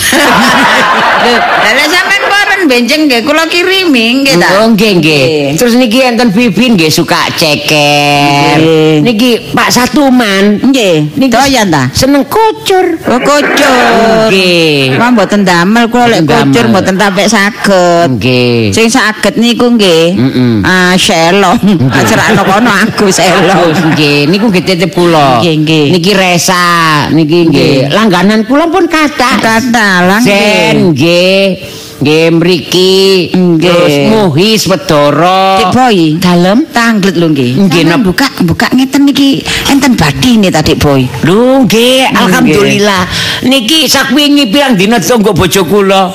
[1.67, 4.63] Lah sampean paren benjing nggih kula kirimi nggih ta.
[4.63, 5.25] Oh nggih nggih.
[5.59, 8.63] Terus niki enten Bibin nggih suka ceker.
[9.03, 11.91] Niki Pak Satuman Nggih, doyan ta?
[11.91, 12.95] seneng kocor.
[13.11, 14.31] Oh kucur.
[14.31, 14.95] Nggih.
[14.95, 16.71] Wah mboten damel kula lek damel.
[16.71, 18.15] mboten tapek saged.
[18.15, 18.71] Nggih.
[18.71, 20.15] Sing saged niku nggih.
[20.63, 21.59] Ah selong.
[21.91, 23.91] Ajarakno kono aku selong.
[23.93, 25.43] nggih, niku nggih titip kula.
[25.43, 25.85] Nggih, nggih.
[25.97, 26.65] Niki Resa,
[27.11, 27.75] niki nggih.
[27.97, 29.41] Langganan kula pun kathah.
[29.41, 31.57] Kata lah Zen nggih.
[31.97, 32.95] Nggih mriki.
[33.33, 33.65] Nggih.
[33.65, 35.57] Terus Muhis Wedara.
[35.57, 35.97] Dik Boy.
[36.21, 36.59] Dalem.
[36.69, 37.51] Tanglet lho nggih.
[37.65, 39.41] Nggih, buka buka ngeten niki
[39.73, 41.09] enten badine ta Dik Boy.
[41.25, 43.09] Lho nggih, alhamdulillah.
[43.49, 46.13] Niki sakwingi pirang dina tunggu bojo kula.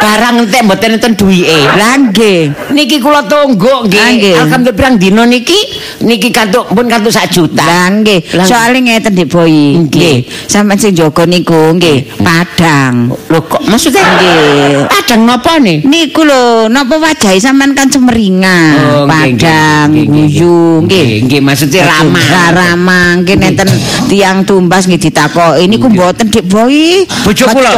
[0.00, 1.60] Barang entek mboten enten duwike.
[1.76, 2.72] Lah nggih.
[2.72, 4.36] Niki kula tunggu Ah, nggih.
[4.40, 5.60] Alhamdulillah pirang dina niki
[6.00, 7.60] niki kantuk pun kantuk sak juta.
[7.60, 8.24] Lah nggih.
[8.48, 9.76] Soale ngeten Dik Boy.
[9.84, 10.24] Nggih.
[10.48, 13.12] Sampeyan sing jaga niku nggih Padang.
[13.28, 14.88] Lho kok maksudnya Nggih.
[15.10, 15.82] Padang napa nih?
[15.82, 20.86] Niku lho, napa wajahe sampean kan cemeringan, Oh, padang, nggih, nggih, guyu, nggih.
[20.86, 21.18] nggih.
[21.26, 22.22] Nggih, maksudnya ramah.
[22.54, 23.66] Ramah, nggih nenten
[24.06, 27.02] tiang tumbas nggih ditakoki niku mboten Dik Boy.
[27.26, 27.70] Bojo kula?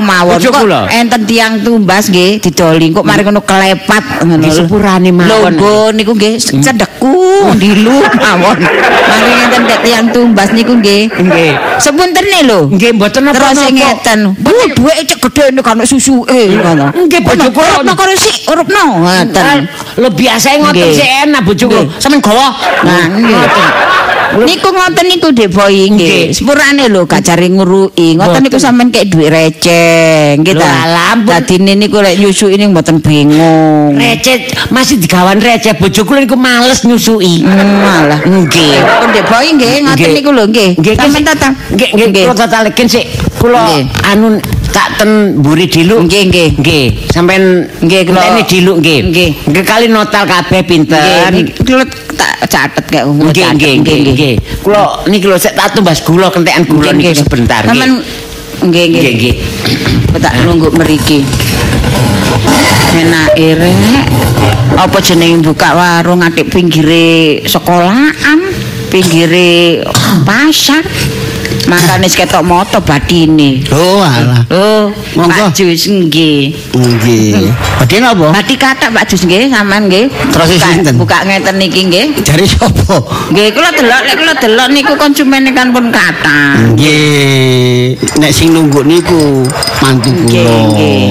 [0.00, 0.40] Mawon.
[0.40, 0.88] Bojo Kok?
[0.88, 4.40] Enten tiang tumbas nggih didoli kok mari ngono kelepat ngono.
[4.40, 5.28] Nggih, sepurane mawon.
[5.28, 8.56] Lho, nggo niku nggih cedeku dilu mawon.
[8.64, 11.04] Mari ngenten tiang tumbas niku nggih.
[11.20, 11.52] Nggih.
[11.76, 12.72] Sepuntene lho.
[12.72, 13.60] Nggih mboten Terus napa-napa.
[13.60, 15.76] sing ngeten, bu duweke cek gedene kan
[16.30, 16.86] susuke ngono.
[16.94, 17.68] Nggih, bojo kula.
[17.74, 19.58] Urupno karo si, urupno ngoten.
[19.98, 21.82] Lho biasa ngoten sih enak bojo kula.
[21.82, 22.00] Nggih.
[22.00, 22.46] Sampeyan gawa.
[22.86, 23.04] Nah.
[24.30, 26.30] Niku ngoten niku Dek Boy Nggih.
[26.30, 28.14] Sepurane lho gak jare ngurui.
[28.14, 30.66] Ngoten niku sampean kek dhuwit receh, nggih ta.
[30.86, 31.34] alah, ampun.
[31.34, 33.98] Dadine niku lek nyusui ini mboten bingung.
[33.98, 37.42] Receh masih digawan receh bojo kula niku males nyusui.
[37.42, 38.20] Hmm, Malah.
[38.22, 38.78] Nggih.
[39.02, 40.70] Pun Dek Boy nggih, ngoten niku lho nggih.
[40.94, 41.52] Sampeyan tatang.
[41.74, 43.04] Nggih, nggih, kula tatalekin sik.
[43.42, 43.66] Kula
[44.06, 44.38] anu
[44.70, 46.06] tak ten mburi diluk.
[46.06, 46.48] Nggih, nggih.
[46.58, 49.00] Nggih, sampean Nggih, kula- ngenteni diluk nggih.
[49.10, 49.30] Nggih.
[49.50, 50.98] Nggih kali notal kabeh pinten.
[50.98, 53.04] Nggih, niki kula tak catet kek.
[53.06, 54.34] Nggih, nggih, nggih, nggih.
[54.62, 57.74] Kula niki lho sik tak tumbas gula kentekan gula niku sebentar nggih.
[57.74, 57.92] Sampeyan
[58.70, 59.12] nggih, nggih.
[59.16, 59.34] Nggih,
[60.20, 61.24] tak nunggu meriki
[62.90, 64.06] enak rek
[64.74, 68.40] apa jeneng buka warung atik pinggire sekolahan
[68.90, 69.80] pinggire
[70.26, 70.82] pasar
[71.70, 74.42] makane ketok moto batine Oh alah.
[74.50, 75.30] oh Monggo.
[75.30, 77.46] Pak Jus nggih Nggih.
[77.78, 78.34] Badhe napa?
[78.34, 80.98] Bati kata Pak Jus nggih sampean nggih Terus sinten?
[80.98, 82.98] buka ngeten niki nggih Jare sapa?
[83.30, 87.94] nggih kula delok lek kula delok niku konsumen kan pun kata Nggih.
[88.18, 89.46] Nek sing nunggu niku
[89.78, 90.66] mantu Nggih, kula.
[90.68, 91.10] nggih.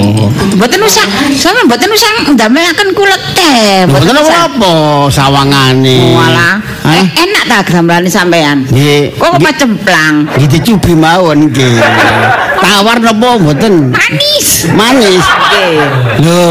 [0.56, 3.86] Mboten usah, sampeyan mboten usah ndamelaken kula teh.
[3.86, 4.72] Mboten apa
[5.08, 6.12] sawangane.
[6.12, 6.54] Walah.
[6.90, 8.66] Eh, enak ta gamelane sampean?
[8.66, 9.14] Nggih.
[9.14, 10.26] Kok cemplang?
[10.34, 11.78] Nggih dicubi mawon nggih.
[12.64, 13.94] Tawar napa mboten?
[13.94, 14.68] Manis.
[14.76, 15.24] Manis.
[15.24, 15.80] Nggih.
[16.24, 16.44] Lho,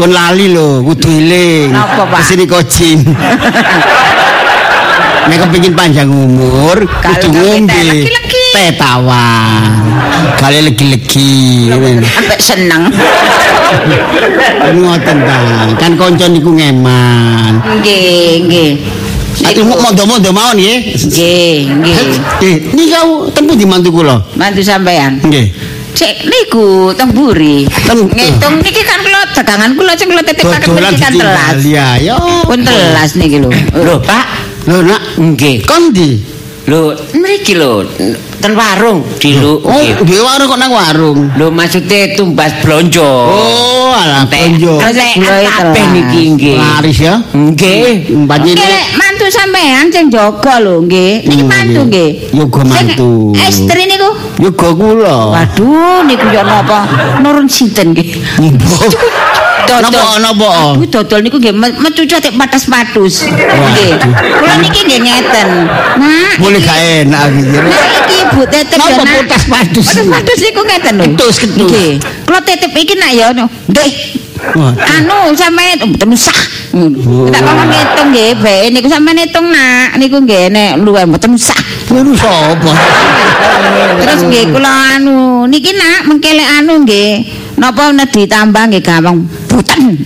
[0.00, 1.70] pun lali lho, kudu eling.
[1.74, 2.20] Napa, Pak?
[2.24, 2.98] Ke sini kocin.
[5.24, 8.04] Nek kepengin panjang umur, kudu ngombe
[8.52, 9.72] teh tawar.
[10.36, 11.72] Kali legi-legi.
[12.04, 12.92] Sampai seneng.
[14.76, 15.38] Ngoten ta.
[15.80, 17.64] Kan kanca niku ngeman.
[17.80, 18.70] Nggih, nggih.
[19.34, 20.78] Ati mau mondo-mondo mawon nggih.
[20.94, 21.96] Nggih, nggih.
[22.40, 24.22] Eh, niku tempu di mantu kula.
[24.34, 25.18] Bantu sampean.
[25.18, 25.50] Nggih.
[25.94, 27.66] Cek niku teng buri.
[27.86, 31.54] Teng- Ngitung niki kan kula dagangan kula sing kula titipaken Dodolan niki kan telas.
[31.54, 31.88] ditinggal ya.
[32.02, 32.18] Yo.
[32.46, 33.50] Pun telas niki lho.
[33.74, 34.26] Lho, Pak.
[34.66, 35.02] Lho, Nak.
[35.18, 35.56] Nggih.
[35.66, 36.10] Kon ndi?
[36.64, 37.84] Lho, mriki lho,
[38.40, 39.60] ten warung diluk.
[39.68, 40.00] Oh, nggih.
[40.00, 41.18] di warung kok nang warung.
[41.36, 43.04] Lho maksudnya tumbas blonjo.
[43.04, 46.56] Oh, alah Gula itu kabeh niki nggih.
[46.56, 47.20] Laris ya.
[47.36, 48.16] Nggih.
[48.24, 51.28] Mbaknya Nggih, mantu sampean sing jaga lho nggih.
[51.28, 52.10] Niki mantu nggih.
[52.32, 53.36] Yoga mantu.
[53.36, 54.23] Estri niku.
[54.34, 55.16] Yoga kula.
[55.30, 56.86] Waduh, niku yo napa?
[57.22, 58.18] Nurun sinten nggih.
[59.64, 60.76] Napa napa?
[60.76, 63.24] Aduh, dodol niku nggih me- mecucu atik patas-patus.
[63.26, 63.92] Nggih.
[64.36, 65.48] Kula niki nggih ngeten.
[66.36, 67.58] Boleh iki- gak enak gitu.
[67.58, 69.14] Nah, iki Bu tetep Napa yo nak.
[69.24, 69.86] patas-patus?
[69.88, 71.04] Patas-patus niku ngeten lho.
[71.08, 71.68] Ketus, ketus.
[71.70, 71.92] Nggih.
[72.22, 73.26] Kula titip iki nak yo.
[73.72, 73.90] Nggih.
[74.84, 76.38] Anu sampean oh, mboten usah.
[77.32, 81.56] Tak kongkon ngitung nggih, bae niku sampean ngitung nak niku nggih nek luwih mboten usah.
[81.88, 82.72] Kuwi sapa?
[84.04, 87.24] Terus nggih kula anu niki nak mengkelek anu nggih.
[87.56, 90.02] Napa nek ditambah nggih gampang buten.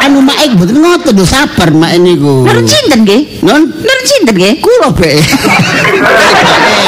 [0.00, 2.44] Anu mak mboten ngoten lho sabar mak niku.
[2.48, 3.44] Nurun sinten nggih?
[3.44, 4.54] Non Nurun sinten nggih?
[4.64, 5.12] kula be.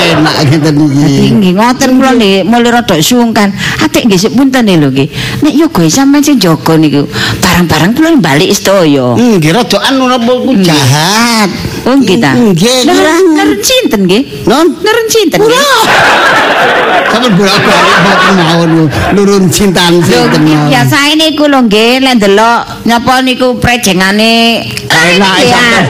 [0.02, 1.26] Enak ngeten iki.
[1.36, 3.52] Nggih ngoten kula nggih mulai rada sungkan.
[3.84, 5.08] Atik nggih sik punten lho nggih.
[5.44, 7.04] Nek yoga sampean sing jaga niku,
[7.40, 9.14] barang-barang kula balik sedaya.
[9.16, 11.50] Nggih rada anu napa ku jahat.
[11.84, 12.32] Oh nggih ta.
[12.32, 12.88] Nggih.
[12.88, 14.22] Nurun sinten nggih?
[14.48, 15.62] Non Nurun sinten nggih?
[17.12, 20.40] Sampe bolak-balik mboten mawon cintaan Lho sinten.
[20.48, 22.41] nggih biasa niku lho nggih lek ndelok
[22.84, 25.82] nyapa niku prejengane Enak Nggih, sampeyan.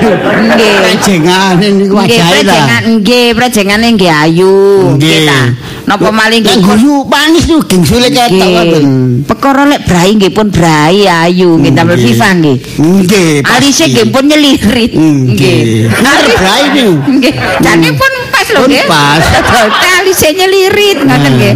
[0.47, 0.75] Nggih.
[0.83, 2.79] Prejengane niku Nggih, wajahe ta.
[2.87, 4.57] nggih, prejengane nggih ayu.
[4.97, 5.41] Nggih ta.
[5.83, 8.85] Napa maling Nek guyu panis niku gingsule ketok ngoten.
[9.27, 11.99] Perkara lek brai nggih pun brai ayu nggih Nggih.
[11.99, 12.57] Viva nggih.
[12.79, 13.31] Nggih.
[13.43, 14.93] Alise nggih pun nyelirit.
[14.95, 15.91] Nggih.
[16.01, 16.91] Nanti brai niku.
[17.19, 17.35] Nggih.
[17.59, 18.87] Jane pun pas lho nggih.
[18.87, 19.25] pas.
[19.99, 21.55] Alise nyelirit ngoten nggih.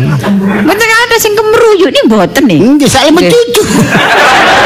[0.67, 2.45] Mboten ada sing kemruyuk nih mboten.
[2.51, 3.31] Nggih, saya Nggih.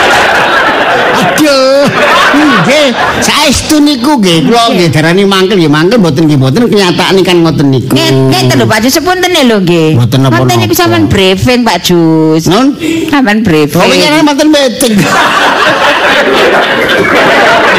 [1.20, 1.84] Aduh.
[2.60, 7.36] Nggih, saestu niku nggih kula nggih darani mangkel nggih mangkel mboten nggih mboten kenyataan kan
[7.42, 7.94] ngoten niku.
[7.96, 9.98] Ngeten lho Pak Jus sepunten lho nggih.
[9.98, 10.46] Mboten napa-napa.
[10.46, 12.46] Ngoten niku sampean briefing Pak Jus.
[12.46, 12.76] Non
[13.10, 13.82] Sampean briefing.
[13.82, 14.94] Oh, iya mantan meeting.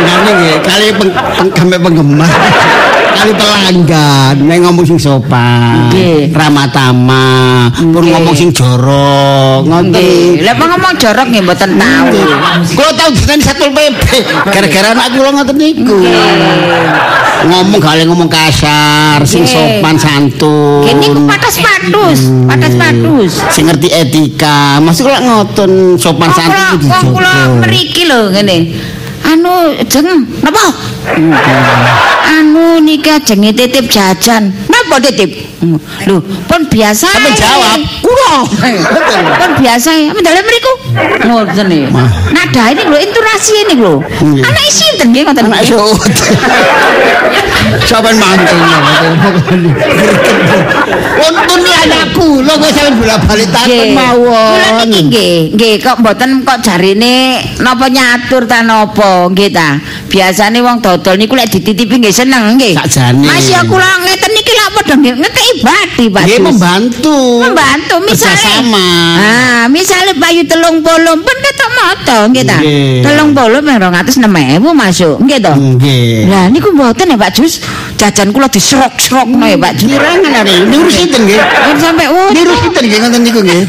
[0.02, 0.88] Ngene nggih, kali
[1.80, 2.30] penggemar.
[3.22, 6.34] Kali pelanggan, nek ngomong sing sopan, Nggih.
[6.34, 10.42] ramah pun ngomong sing jorok, ngoten.
[10.42, 12.18] Lah ngomong jorok nggih mboten tahu.
[12.74, 16.02] Kulo tau diteni Satpol PP gara-gara anak kula ngoten niku.
[17.46, 20.82] Ngomong gale ngomong kasar, sing sopan santun.
[20.82, 23.34] Kene ku patas patus, patas patus.
[23.54, 24.82] Sing ngerti etika.
[24.82, 27.34] Maksud kula ngoten sopan santun kula kudu wong kula
[27.70, 28.58] mriki lho ngene.
[29.32, 30.76] Anu jeng napa?
[32.28, 34.52] Anu nika jenenge titip jajan.
[34.68, 35.32] Napa titip?
[36.04, 36.20] Lho,
[36.52, 37.08] pun biasa.
[37.08, 38.44] Sampe jawab, kula.
[39.40, 39.90] Pun biasa,
[40.20, 40.74] dalem mriku.
[41.32, 41.68] Ngoten.
[42.36, 44.04] Nada ini lho intonasi ini lho.
[44.20, 45.48] Anak sinten nggih ngoten.
[45.48, 46.12] Anak sut.
[47.88, 48.78] Sampeyan mangkelnya.
[51.22, 53.94] Untung ni anakku, lho kowe sampeyan bolak-balik takon Nggih.
[53.96, 54.88] Kula mawon.
[54.90, 59.80] niki nggih, nggih kok mboten kok jarine napa nyatur ta napa nggih ta.
[60.08, 62.76] Biasane wong dodol niku lek dititipi nggih seneng nggih.
[62.76, 63.24] Sakjane.
[63.26, 66.24] Masih kula ngeten niki lak padha nggih ngekeki bati Pak.
[66.28, 67.18] Nggih membantu.
[67.42, 68.88] membantu misalnya Kerjasama.
[69.22, 73.02] ah misalnya bayu telung puluh pun ketok moto nggih ta Nggih.
[73.04, 76.28] telung puluh ping rong atus enam ewu masuk nggih to Nggih.
[76.28, 77.62] lah niku mboten ya Pak Jus
[77.96, 81.40] jajan kula diserok-serok no ya Pak Jus Kirangan are niru sinten nggih?
[81.40, 83.62] Kan sampai oh Niru sinten nggih ngoten niku nggih.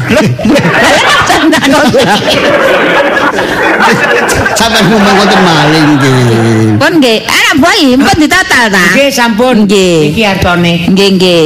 [4.53, 6.79] Sampeyan ngomong ngoten maling nggih.
[6.79, 9.55] pun nggih anak bayi pun ditotal ta Nggih sampun.
[9.67, 9.95] Nggih.
[10.15, 10.73] Iki artone.
[10.89, 11.45] nggih nggih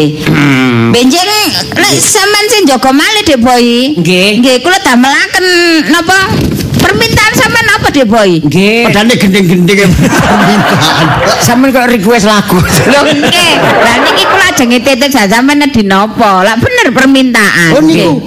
[0.88, 1.27] benjing
[1.75, 4.39] lek sampean sing jaga malih Dek Boy Nggih.
[4.39, 5.45] nggih kula damelaken
[5.91, 6.31] napa
[6.77, 8.88] permintaan sampean apa Dek Boy Nggih.
[8.88, 11.07] Padahal gending-gending permintaan.
[11.47, 12.60] Sampeyan kok request lagu.
[12.60, 16.43] Lho nggih, lah niki kula ajeng titip sampean di napa?
[16.43, 17.71] Lah bener permintaan.
[17.77, 18.19] Oh niku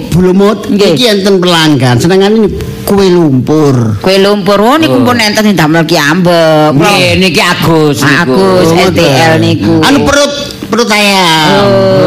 [0.71, 0.93] Nggih.
[0.95, 2.45] iki enten pelanggan senengane
[2.85, 4.01] kue lumpur.
[4.01, 6.75] Kue lumpur oh niku pun enten sing damel ki ambek.
[6.75, 8.35] Nggih, niki Agus niku.
[8.35, 9.73] Agus Oh, STL niku.
[9.83, 10.33] Anu perut
[10.71, 11.49] perut ayam.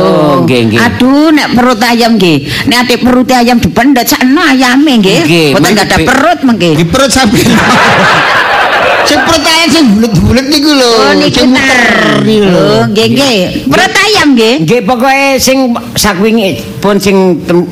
[0.01, 0.79] Oh, nggih nggih.
[0.81, 2.39] Aduh, nek perut ayam nggih.
[2.67, 5.53] Nek ate perut ayam dipendet sakno ayame nggih.
[5.53, 6.71] Boten ada perut mengke.
[6.77, 7.53] Di perut sampean.
[9.05, 10.91] Sing perut ayam sing bulet-bulet niku lho.
[10.91, 11.81] Oh niku muter
[12.23, 12.65] niku lho.
[12.75, 13.39] Oh, nggih nggih.
[13.69, 14.55] Perut ayam nggih.
[14.65, 15.59] Nggih pokoke sing
[15.95, 17.17] sakwingi pun sing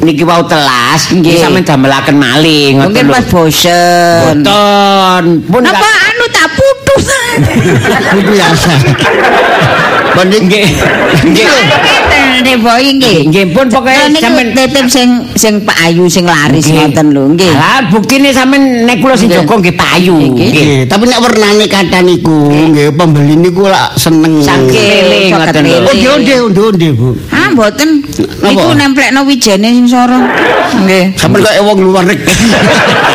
[0.00, 1.40] niki wau telas Nggih.
[1.40, 3.12] sampeyan damelaken maling Mungkin lho.
[3.12, 4.44] pas bosen.
[4.44, 5.24] Boten.
[5.44, 7.06] Pun Napa anu tak putus.
[8.12, 8.72] Biasa.
[10.16, 10.68] Banding nggih.
[11.24, 11.48] Nggih.
[12.42, 13.18] Nek boy nggih.
[13.30, 17.24] Nggih pun Lah pokoke niku sampeyan titip sing sing Pak Ayu sing laris ngoten lho,
[17.38, 17.52] nggih.
[17.54, 20.14] Ah, buktine sampeyan nek kula sing jaga nggih payu.
[20.18, 20.50] Nggih.
[20.50, 20.78] Nggih.
[20.90, 24.42] Tapi nek wernane kata niku nggih pembeli niku lak seneng.
[24.42, 25.78] Nggih, ngoten lho.
[25.86, 27.08] Oh, onde onde onde Bu.
[27.30, 28.02] Ah, mboten.
[28.42, 30.18] Niku nemplekno wijene sing soro.
[30.82, 31.14] Nggih.
[31.14, 32.34] Sampe kaya wong luar negeri.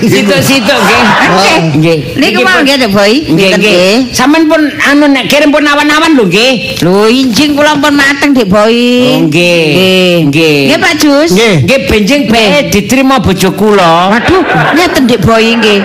[0.00, 1.58] Situ-situ nggih.
[1.80, 1.98] Nggih.
[2.20, 3.12] Niku mau nggih, Dek Boy.
[3.26, 4.12] Nggih.
[4.12, 6.82] Sampeyan pun anu nek kirim pun awan-awan lho nggih.
[6.82, 8.76] Lho, injing kula pun mateng, Dek Boy.
[9.16, 9.64] Oh, nggih.
[9.76, 10.12] Nggih.
[10.30, 10.58] Nggih.
[10.70, 11.30] Nggih, Pak Jus.
[11.32, 11.80] Nggih.
[11.86, 14.10] Benjing bae diterima bojo kula.
[14.10, 14.42] Waduh,
[14.74, 15.78] ngeten Dek Boy nggih.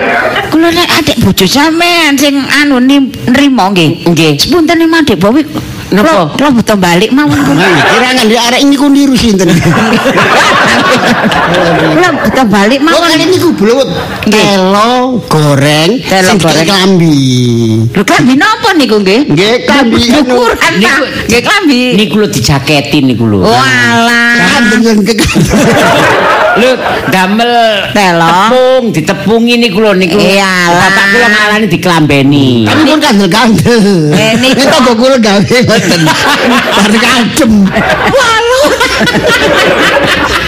[0.50, 4.08] Kula nek adik bojo sampean sing anu nrimo nggih.
[4.10, 4.32] Nggih.
[4.38, 5.44] Sepunten nih Dek Boy.
[5.92, 6.32] Napa?
[6.32, 7.36] Kula beto balik mawon.
[7.52, 9.52] Nah, kirangan di arek niku niru sinten.
[11.92, 13.04] Kula beto balik mawon.
[13.04, 13.88] kali niku belum
[14.24, 17.20] telo goreng Telo sing klambi.
[17.92, 19.20] Lho klambi napa niku nggih?
[19.28, 20.00] Nggih, klambi.
[20.16, 20.72] Ukuran?
[20.80, 21.80] Niku- Nggih klambi.
[21.92, 23.44] Niku lho dijaketi niku lho.
[23.44, 24.32] Walah.
[24.40, 25.12] Kan dengan ke
[26.52, 26.70] Lho,
[27.08, 27.52] damel
[27.96, 28.28] Telo.
[28.28, 30.18] tepung, ditepungi niku lho niku.
[30.20, 30.84] Iyalah.
[30.84, 32.48] Bapak kula ngalani diklambeni.
[32.68, 34.12] Kan pun kandel-kandel.
[34.12, 36.02] Eh, niku- Ini toko kula gawe ngoten.
[36.76, 37.52] Bar kadem.
[38.12, 38.62] Walu.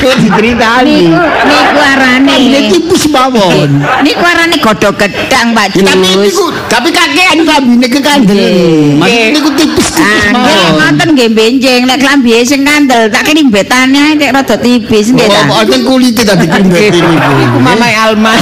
[0.04, 1.08] Kok diceritani.
[1.08, 2.34] Niku niku arane.
[2.36, 3.70] Ini tipis mawon.
[4.04, 8.36] Niku arane godhog gedang, Pak tapi niku tapi kakean kambine ke kandel.
[9.00, 10.72] Niku tipis-tipis Ah, mawon.
[10.76, 15.24] ngoten nggih benjing nek klambi sing kandel tak kene mbetane ae nek rada tipis nggih
[15.24, 15.40] ta.
[15.94, 17.30] Kulite tadi kumbete niku.
[17.38, 18.34] Iku Mamai Alma.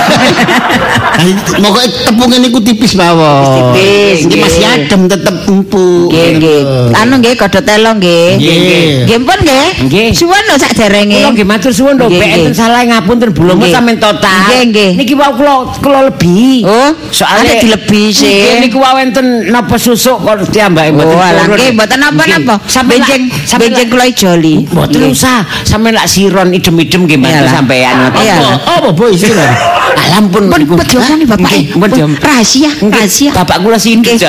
[1.61, 3.77] Moga tepungnya niku tipis mawon.
[3.77, 6.09] Tipis, Ini masih adem tetep empuk.
[6.09, 6.61] Nggih nggih.
[6.97, 8.41] Anu nggih godhog telo nggih.
[8.41, 9.05] Nggih.
[9.05, 9.69] Nggih pun nggih.
[9.85, 10.09] Nggih.
[10.17, 11.21] Suwun lho sak derenge.
[11.21, 12.33] Kula nggih matur suwun lho, Bek nggih.
[12.49, 13.73] enten salah ngapunten Nggih.
[13.73, 14.49] sampean total.
[14.49, 14.91] Nggih, nggih.
[14.97, 16.65] Niki wau kula kula lebih.
[16.65, 18.65] Oh, soalnya dilebih sih.
[18.65, 21.21] Niku wau enten napa susuk kok diambake mboten.
[21.21, 22.55] Oh, nggih mboten napa-napa.
[22.65, 23.29] Sampai Benjing
[23.61, 24.55] benjing kula ijoli.
[24.73, 27.94] Mboten usah, sampean lak siron idem-idem nggih sampean.
[28.11, 29.50] Apa boy sih lah?
[29.92, 30.74] Alampun Pun niku.
[30.88, 31.50] diomongin bapak.
[31.76, 31.90] Pun.
[32.18, 33.31] Rahasia, rahasia.
[33.33, 34.02] Bapak kula soalnya.
[34.02, 34.26] Gitu.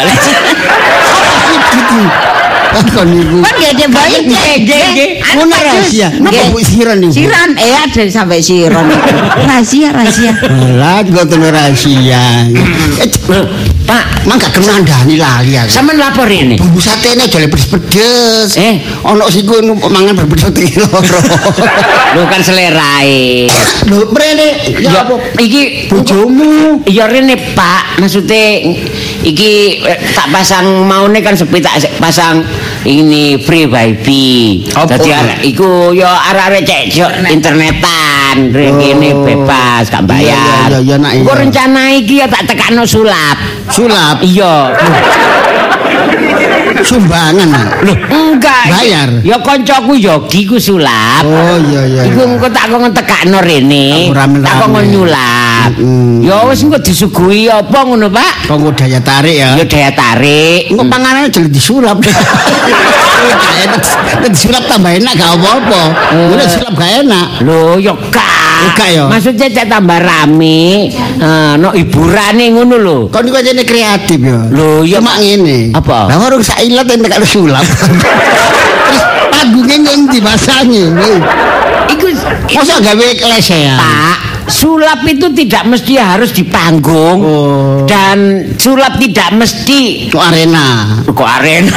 [2.74, 3.38] Apa niku?
[3.38, 4.18] Pun nggih dia bayi.
[4.26, 5.10] Nggih, nggih.
[5.38, 6.08] Ngono rahasia.
[6.18, 7.14] Napa bu siran niku?
[7.22, 8.86] Siran eh ada sampai siron.
[9.50, 10.34] rahasia, rahasia.
[10.74, 12.22] Lah ngoten rahasia.
[13.84, 15.68] Pak, Mang gak kemandani lali aku.
[15.68, 16.56] sampean lapor ini.
[16.56, 18.56] Bumbu satene jale pedes-pedes.
[18.56, 18.80] Eh.
[19.04, 21.20] ono siku nu mangan berpedes iki loro.
[22.16, 23.52] Lho kan selerae.
[23.92, 24.48] Lho mrene
[24.80, 25.20] ya apa?
[25.36, 26.80] iki Bojomu.
[26.88, 28.64] Ya rene Pak, maksudnya
[29.24, 32.44] iki eh, tak pasang maune kan sepi tak pasang
[32.84, 34.68] ini free wifi.
[34.68, 35.12] Dadi
[35.48, 36.84] iku ya arek-arek cek
[37.32, 39.24] internetan, rene Oh.
[39.24, 40.68] bebas gak bayar.
[40.70, 41.12] Iya, iya, iya, nak.
[41.16, 43.38] Engko rencana iki ya tak tekakno sulap.
[43.72, 44.76] Sulap Iya.
[46.84, 47.50] Sumbangan.
[47.88, 48.64] Loh, enggak.
[48.70, 49.10] Bayar?
[49.24, 51.24] Ya kancaku yogi ku sulap.
[51.24, 52.02] Oh iya iya.
[52.08, 54.12] Iku engko tak kok tekakno rene.
[54.14, 55.72] Tak kok nyulap.
[55.80, 56.22] Mm.
[56.24, 58.52] Ya wis engko disuguhi apa ngono, Pak?
[58.52, 59.56] Kanggo daya tarik ya.
[59.56, 60.70] Ya daya tarik.
[60.70, 61.98] Engko panganane jeli disulap.
[64.24, 65.82] Disulap tambah enak gak apa-apa.
[66.36, 67.28] Nek disulap gak enak.
[67.44, 68.53] Lho, ya gak.
[68.74, 69.04] Gak ya?
[69.06, 72.98] Maksudnya cek tambah rame, eh no hiburane ngono lho.
[73.12, 74.40] Kau niku aja kreatif ya.
[74.50, 75.16] Lho, ya, Pak.
[75.20, 75.76] ngene.
[75.76, 76.08] Apa?
[76.08, 77.64] Lah warung sailat yang nek sulap.
[78.88, 80.86] Terus panggungnya ngendi masanya.
[81.92, 82.08] Iku
[82.54, 83.80] Masa gawe lesehan?
[83.80, 87.18] Pak, sulap itu tidak mesti harus di panggung.
[87.20, 87.78] Oh.
[87.88, 90.68] Dan sulap tidak mesti Kok arena.
[91.04, 91.74] kok arena.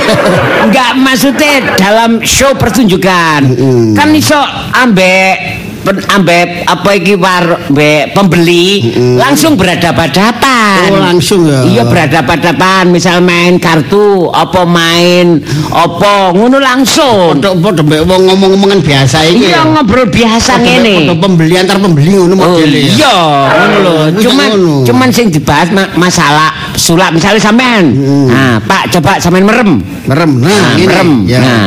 [0.68, 3.40] Enggak maksudnya dalam show pertunjukan.
[3.46, 3.86] Mm-mm.
[3.94, 4.36] Kan iso
[4.74, 9.14] ambek ambek apa iki war ambek pembeli Mm-mm.
[9.16, 10.88] langsung berhadapan-hadapan.
[10.88, 11.60] Oh, langsung ya.
[11.64, 17.36] Iya berhadapan-hadapan, misal main kartu, apa main apa ngono langsung.
[17.36, 19.48] Padha-padha mbek wong ngomong-ngomongan biasa iki.
[19.48, 19.62] Iya ya.
[19.64, 20.94] ngobrol biasa ngene.
[21.02, 22.92] padha pembeli antar pembeli ngono Oh modele ya.
[22.92, 23.16] iya,
[23.50, 23.92] ngono lho.
[23.92, 24.50] Oh, Cuman
[24.84, 27.84] cuman sing dibahas ma- masalah sulap misalnya sampean.
[27.92, 28.26] Hmm.
[28.28, 29.82] Nah, Pak coba sampean merem.
[30.04, 30.30] Merem.
[30.38, 31.10] Nah, Nah, merem.
[31.26, 31.40] Ya.
[31.40, 31.66] Nah.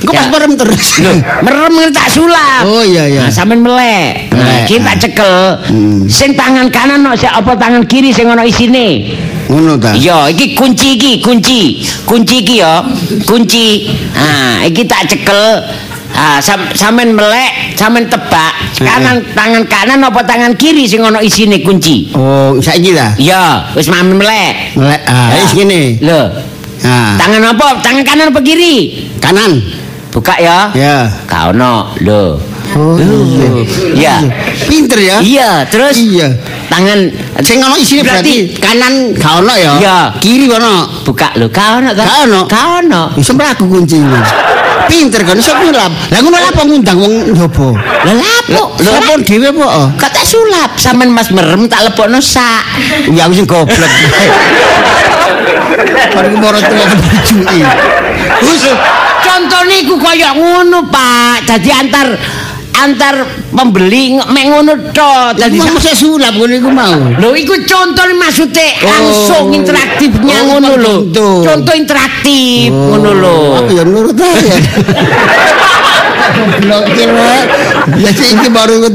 [0.00, 0.86] Kok pas merem terus?
[1.44, 2.64] Merem tak sulap.
[2.64, 3.28] Oh iya iya.
[3.28, 4.32] Nah, sampean melek.
[4.32, 5.36] Nah, iki tak cekel.
[5.68, 6.08] Hmm.
[6.08, 9.12] Sing tangan kanan no, sing apa tangan kiri sing ono isine.
[9.52, 9.92] Ngono ta.
[9.92, 11.84] Iya, iki kunci iki, kunci.
[12.08, 12.80] Kunci iki ya,
[13.28, 13.92] kunci.
[14.16, 15.68] Nah, iki tak cekel.
[16.10, 21.60] Ah, sam sampean melek, sampean tebak kanan tangan kanan apa tangan kiri sing ono isine
[21.62, 22.10] kunci.
[22.16, 23.14] Oh, saiki ta?
[23.20, 24.74] Iya, wis mamen melek.
[24.74, 25.00] Melek.
[25.06, 26.00] Ah, wis ngene.
[26.02, 26.22] Lho,
[26.80, 27.84] Nah, tangan apa?
[27.84, 29.04] Tangan kanan apa kiri?
[29.20, 29.60] kanan.
[30.10, 30.74] Buka ya.
[30.74, 31.06] Ya.
[31.30, 32.34] Kau ono, lho.
[32.70, 32.94] Oh,
[33.94, 34.22] Iya.
[34.66, 35.16] Pinter ya?
[35.22, 36.30] Iya, terus Iya.
[36.70, 36.98] tangan
[37.42, 39.72] Sing ono isine berarti, kanan gak ono ya?
[39.78, 39.98] Iya.
[40.18, 41.02] Kiri ono.
[41.06, 42.02] buka lho, kau ono ta?
[42.06, 42.40] Gak ono.
[42.50, 43.02] Kau ono.
[43.18, 44.18] Iso mlaku kuncine.
[44.90, 45.90] Pinter kan iso nyulap.
[46.10, 47.74] Lah ngono apa ngundang wong njobo?
[47.78, 48.74] Lah lapo?
[48.82, 49.86] Lho apa dhewe oh?
[49.94, 52.66] Kata sulap sampean Mas merem tak lepokno sak.
[53.14, 53.90] Ya wis goblok.
[56.14, 57.58] Mari moro tuwa kebujuki.
[58.42, 58.62] Wis
[59.50, 61.42] contone iku kaya ngono, Pak.
[61.42, 62.06] Dadi antar
[62.80, 63.14] antar
[63.50, 65.34] pembeli ng- mek ngono tok.
[65.34, 66.94] Dadi mesti sulap ngono iku mau.
[67.18, 68.86] Lho iku contone maksudnya Oh.
[68.86, 70.94] langsung interaktifnya Oh, ngono lho.
[71.42, 73.36] Contoh interaktif ngono lho.
[73.58, 74.54] Aku ya nurut aja.
[76.30, 77.32] Goblok kira.
[77.98, 78.94] Ya sih iki baru ikut.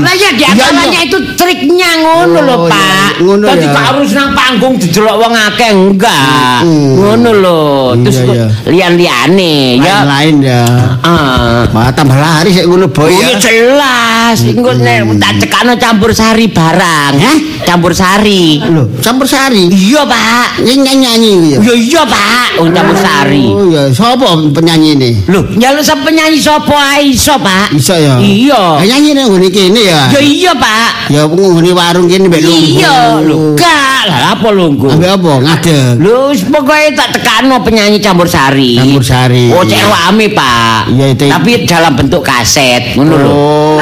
[0.00, 2.68] Lah ya diantaranya itu triknya ngono lho, Oh.
[2.68, 3.12] Pak.
[3.20, 3.68] Ngono ya.
[3.68, 6.62] gak harus nang panggung didelok wong akeh enggak.
[6.64, 7.62] Ngono lho.
[8.04, 8.46] Terus Iya, iya.
[8.68, 9.96] lian-liane ya.
[10.04, 10.62] Lain ya.
[11.02, 11.64] Ah.
[11.70, 13.26] Wah, tambah lari sik ngono boy Oh ya.
[13.26, 17.14] iya jelas, engko nek tak cekano campur sari barang.
[17.18, 17.36] Hah?
[17.70, 18.58] Campur sari.
[18.58, 19.70] Lho, campur sari.
[19.70, 20.66] Iya, Pak.
[20.66, 21.58] Nyanyi nyanyi ya.
[21.62, 22.58] Ya iya, Pak.
[22.58, 23.46] Wong campur sari.
[23.46, 25.10] Oh ya, sapa penyanyi ini?
[25.30, 27.70] Lho, nyaluk sapa penyanyi sapa ae iso, Pak?
[27.70, 28.18] Iso ya.
[28.18, 28.82] Iya.
[28.82, 30.10] Ya, nyanyi nang ngene kene ya.
[30.10, 31.14] Ya iya, Pak.
[31.14, 32.74] Ya penghuni warung kene mbek lungguh.
[32.74, 33.54] Iya, lho.
[33.54, 34.90] Gak, lah apa lungguh?
[34.90, 35.32] Ambek apa?
[35.46, 36.02] Ngadeg.
[36.02, 38.82] Lho, pokoke tak tekano penyanyi campur sari.
[38.82, 39.54] Campur sari.
[39.54, 40.90] Oh, cek rame, Pak.
[40.90, 41.24] Iya, itu.
[41.30, 43.30] Tapi dalam bentuk kaset, ngono lho.
[43.30, 43.78] Oh,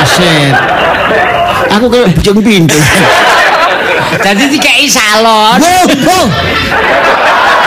[0.00, 0.85] kaset.
[1.74, 2.78] Aku kayak bujung pintu.
[4.16, 5.58] Dadi dikei salon.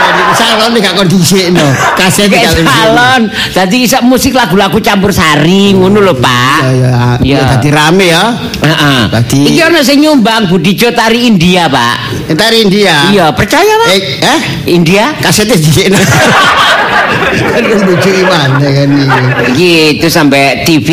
[0.00, 1.62] Jadi salon gak kondisi no.
[1.94, 2.66] Kaset gak kondisi.
[2.66, 3.20] salon.
[3.52, 6.58] Dadi iso musik lagu-lagu campur sari, ngono lho, Pak.
[6.64, 6.94] Ya ya.
[7.20, 7.38] Iya.
[7.38, 8.24] Ya dadi rame ya.
[8.64, 9.00] Heeh.
[9.12, 12.26] Dadi- Iki ana sing nyumbang Budijo tari India, Pak.
[12.32, 13.12] Entar India.
[13.12, 13.88] Iya, percaya, Pak?
[13.92, 14.40] Eh, eh?
[14.66, 15.14] India?
[15.20, 15.70] Kasetnya di
[17.30, 19.04] Kan lucu mana kan ini.
[19.54, 20.88] gitu sampai TV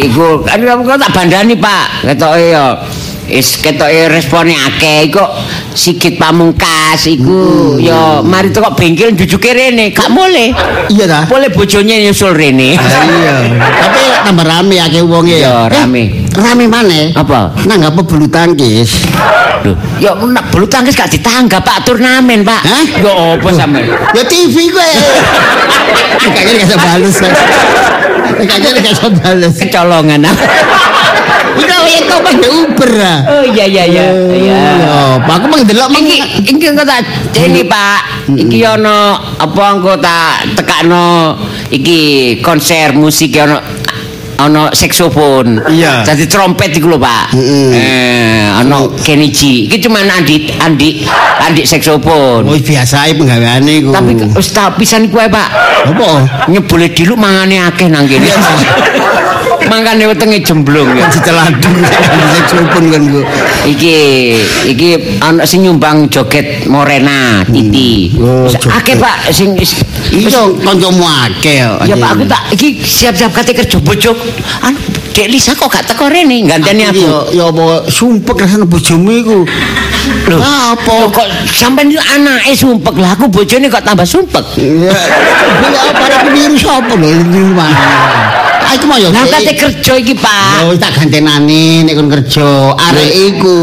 [0.00, 0.40] iku.
[0.48, 2.08] Kan kok tak bandani Pak.
[2.08, 2.80] Ketoke ya
[3.26, 5.24] is ketoke respone akeh iku
[5.70, 10.52] sikit pamungkas iku ya mari kok bengkel jujuke rene gak boleh
[10.86, 11.24] Iya dah.
[11.24, 13.34] boleh bojone nyusul rene Ah, iya.
[13.56, 15.72] Tapi tambah rame akeh wonge Iya, ya.
[15.72, 16.02] rame.
[16.04, 17.10] Eh, rame mana?
[17.14, 17.56] Apa?
[17.64, 19.08] Nang apa bulu tangkis?
[19.64, 22.84] Lho, ya nak bulu tangkis gak ditanggap Pak turnamen Pak Hah?
[22.94, 23.80] ya apa sampe
[24.12, 24.90] Ya TV gue.
[26.20, 27.16] Kayaknya gak bisa bales.
[28.44, 29.54] Kayaknya gak bisa bales.
[29.56, 30.20] kecolongan
[31.84, 33.18] Itu pas di Uber ah.
[33.28, 37.04] oh iya iya iya iya Ya, Pak aku mang delok mang Iki iki engko tak
[37.36, 38.28] ini Pak.
[38.32, 41.36] Iki ono apa engko tak tekakno
[41.70, 41.98] iki
[42.40, 43.58] konser musik ono
[44.34, 45.62] ono saksofon.
[45.70, 46.02] Iya.
[46.02, 47.38] Jadi trompet iku lho, Pak.
[47.38, 47.70] Mm-mm.
[47.70, 49.70] Eh, ono Kenichi.
[49.70, 51.06] Iki cuman Andi Andi
[51.38, 52.42] Andi saksofon.
[52.50, 53.94] Oh biasa ae penggaweane iku.
[53.94, 55.48] Tapi wis tak pisan iku ae, Pak.
[55.84, 56.08] apa?
[56.50, 58.26] Nyebule diluk mangane akeh nang kene.
[59.70, 61.08] Mangkane wetenge jemblung ya.
[61.08, 61.70] Diteladu
[62.34, 63.24] saksofon kan gua.
[63.64, 63.96] Iki
[64.68, 64.88] iki
[65.24, 68.14] ana sing nyumbang joget Morena Titi.
[68.20, 68.76] Oh, Wis joget.
[68.76, 69.56] Akeh Pak sing
[70.14, 71.70] Iya kancamu akeh ya.
[71.88, 74.12] Ya Pak aku tak iki siap-siap kate kerja bojo.
[74.62, 74.78] Anu
[75.14, 77.06] Dek Lisa kok gak teko rene ganteni aku.
[77.06, 79.38] Ya ya apa sumpek rasane bojomu iku.
[80.26, 81.06] Lho, apa?
[81.06, 84.42] Kok sampean iki anake sumpek lah aku bojone kok tambah sumpek.
[84.58, 87.78] Ya, ya apa niru sapa lho niru mana?
[88.64, 89.12] Ah iku mau ya.
[89.12, 89.32] Lah sik.
[89.44, 90.64] kate kerja iki Pak.
[90.64, 92.72] Oh, tak gantenane nek kon kerja.
[92.72, 93.58] Arek iku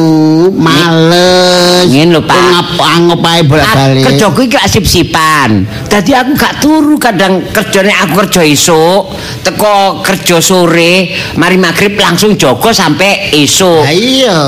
[0.53, 1.89] males.
[1.89, 2.37] Ngene lho, Pak.
[2.37, 4.03] Ngap-ngap ae bolak-balik.
[4.05, 5.49] Kerjaku iki lak sip-sipan.
[5.89, 12.37] Dadi aku gak turu kadang kerjane aku kerja esuk, teko kerja sore, mari maghrib langsung
[12.37, 13.81] jogo sampai esuk.
[13.81, 14.39] Lah iya.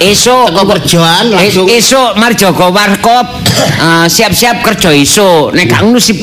[0.00, 1.68] Esuk Teko kerjaan langsung.
[1.68, 3.26] Es- esuk mari jaga warkop
[3.84, 5.52] eh, siap-siap kerja esuk.
[5.52, 6.16] Nek gak ngono sip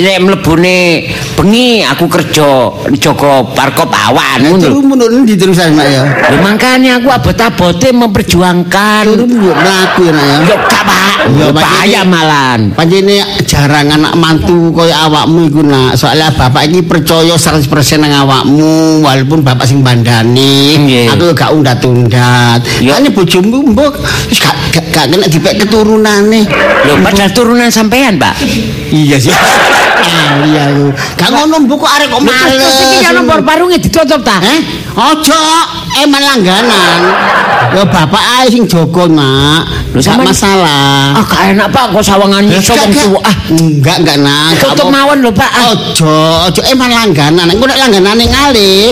[0.00, 1.06] nek mlebune
[1.38, 2.72] bengi aku kerja
[3.10, 4.62] jaga warkop awan ngono.
[4.62, 6.02] Turu menurun di terusan nak ya.
[6.06, 9.02] Lho makanya aku abot-abote memperjuangkan.
[9.10, 10.36] Turu yo mlaku ya nak ya.
[10.46, 11.08] Yo gak Pak.
[11.36, 12.58] Ya, Pak, bahaya ini- malan.
[12.72, 15.98] Panjene jarang anak mantu kaya awakmu iku nak.
[15.98, 20.78] Soalnya bapak iki percaya 100% nang awakmu walaupun bapak sing bandani.
[21.12, 22.62] Aku gak undat-undat.
[22.80, 22.96] Ya.
[22.96, 23.98] Ane bojomu mbok
[24.30, 26.46] wis gak gak, kena dipek keturunane.
[26.86, 28.38] Lho padahal turunan sampean, Pak.
[28.94, 29.34] Iya sih.
[30.00, 30.90] Ah, iya aku.
[31.20, 32.99] Gak ngono mbok arek kok males.
[33.00, 34.36] Iki ya nomor parunge ditutup ta?
[34.44, 34.60] Eh,
[34.92, 35.40] ojo
[36.04, 37.00] eman langganan.
[37.70, 39.62] Ya bapak ae sing jaga, Nak.
[39.94, 41.16] Lho, sampean- masalah.
[41.16, 43.20] Ah gak enak Pak kok sawangan iso wong tuwa.
[43.24, 44.54] Ah, Enggak, enggak nak.
[44.54, 45.50] Gak tutup mawon lho Pak.
[45.50, 45.72] Ah.
[45.72, 46.14] Ojo,
[46.46, 47.46] ojo eman langganan.
[47.48, 48.86] Engko nek langganane ngalih,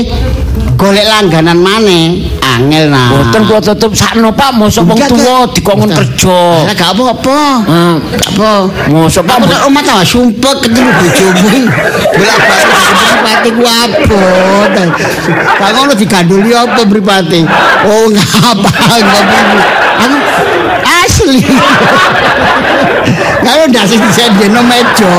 [0.76, 2.30] golek langganan maneh.
[2.42, 3.14] Angel nak.
[3.14, 6.40] Boten kula tutup sakno Pak, mosok wong tuwa dikongkon Lah, kerja.
[6.74, 7.38] gak apa-apa.
[7.70, 8.50] Ah, Gak apa.
[8.90, 11.50] mosok Pak nek omah ta sumpek ketemu bojomu.
[12.18, 12.66] Bolak-balik
[12.98, 14.74] mripate ku abot.
[15.54, 17.40] Kak ngono diganduli apa mripate?
[17.86, 19.18] Oh ngapa ngapa.
[19.98, 20.16] Aku
[20.84, 21.40] asli.
[23.44, 25.12] Kalau ndase disendeno meja.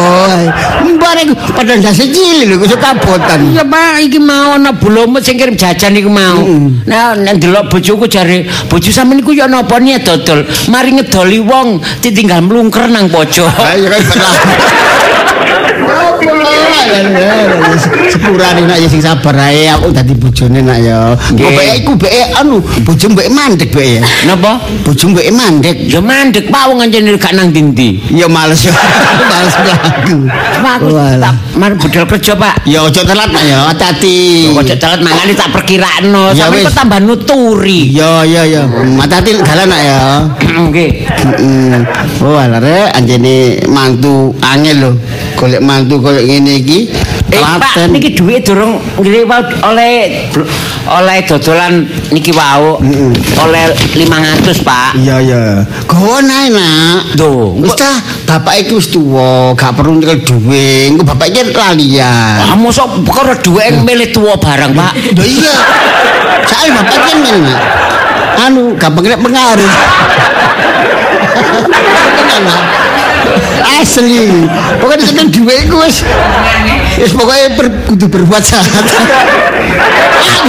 [0.85, 1.23] Mbare
[1.55, 3.53] padahal ndase cilik lho kok kabotan.
[3.55, 6.43] Ya Pak, iki mau ana bulomet sing kirim jajan iku mau.
[6.85, 10.45] Nah, nek ndelok bojoku jare, bojo sampean iku ya napa niat dodol.
[10.69, 13.49] Mari ngedoli wong ditinggal mlungker nang pojok.
[13.65, 14.01] Ayo kan
[18.09, 21.13] Sepurane nak ya sing sabar ae aku dadi bojone nak ya.
[21.37, 24.01] Bae iku bae anu bojo mbek mandek bae ya.
[24.25, 24.59] Napa?
[24.83, 25.77] Bojo mbek mandek.
[25.87, 28.01] Ya mandek Pak wong anjene gak nang ndi-ndi.
[28.13, 28.73] Ya males ya.
[29.31, 30.15] males aku.
[30.59, 31.33] Pak aku Walah.
[31.33, 32.55] tak mari budal kerja Pak.
[32.65, 34.49] Ya ojo telat nak ya, hati-hati.
[34.53, 37.93] Kok telat mangane tak perkirakno, sampe kok tambah nuturi.
[37.93, 38.65] Ya ya ya,
[38.99, 39.99] hati-hati dalan nak ya.
[40.41, 40.91] Nggih.
[41.05, 41.79] Heeh.
[42.25, 44.91] Oh alah rek anjene mantu angel lho.
[45.39, 46.91] Golek mantu golek ngene iki
[47.29, 49.37] Eh Pak, niki duit durung nggih wau
[49.69, 50.25] oleh
[50.89, 52.81] oleh dodolan niki wau.
[53.45, 54.97] Oleh 500, Pak.
[54.97, 55.61] Iya iya.
[55.85, 57.13] Gawa nae nak.
[57.13, 60.89] Duh, Wis ta, bapak iki wis tuwa, gak perlu nyekel duwe.
[60.89, 62.49] Engko bapak iki lalian.
[62.49, 64.91] Ah, mosok perkara duwe milih tuwa barang, Pak.
[65.13, 65.53] Lho iya.
[66.49, 67.45] Saya bapak iki men.
[67.45, 67.61] Nak.
[68.49, 69.69] Anu gampang kena pengaruh.
[73.61, 74.47] Asli.
[74.79, 75.97] Pokoknya ketemu duwe iku wis
[76.99, 78.85] wis pokoknya ber, kudu berbuat jahat.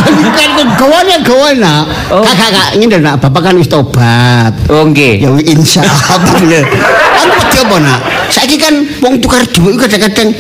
[0.01, 1.75] Bukan gawane gawane.
[2.11, 4.53] Kak kak ngene nak bapak kan wis tobat.
[4.71, 5.23] Oh nggih.
[5.23, 6.63] Ya insya Allah.
[7.21, 8.01] Aku wedi apa nak?
[8.31, 10.33] Saiki kan wong tukar duit kadang-kadang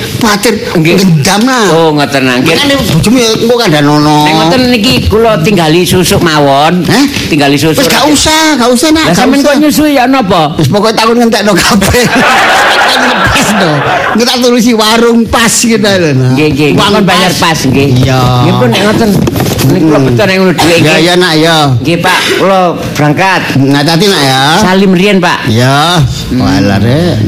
[0.78, 0.96] Nggih.
[0.96, 1.68] ngendam nak.
[1.74, 2.56] Oh ngoten nggih.
[2.56, 4.16] Makane bojomu ya engko kandhanono.
[4.24, 6.86] Nek ngoten niki kula tinggali susuk mawon.
[6.86, 7.04] Hah?
[7.28, 7.84] Tinggali susuk.
[7.84, 9.06] Wis gak usah, gak usah nak.
[9.12, 9.44] Lah usah.
[9.44, 10.54] kok nyusui ya napa?
[10.56, 12.04] Wis pokoke takon ngentekno kabeh.
[14.30, 16.14] Tak turusi warung pas gitu lho.
[16.14, 16.30] nah.
[16.38, 17.88] Nggih nggih, Uang kon bayar pas nggih.
[18.06, 18.46] Iya.
[18.46, 19.10] Nggih pun nek ngoten
[19.70, 21.56] niku kula beton nek ngono dhuwit Ya ya nak ya.
[21.82, 22.60] Nggih Pak, kula
[22.94, 23.42] berangkat.
[23.58, 24.42] Ngatati nak ya.
[24.62, 25.50] Salim riyen Pak.
[25.50, 25.98] Ya,
[26.38, 27.18] walah re.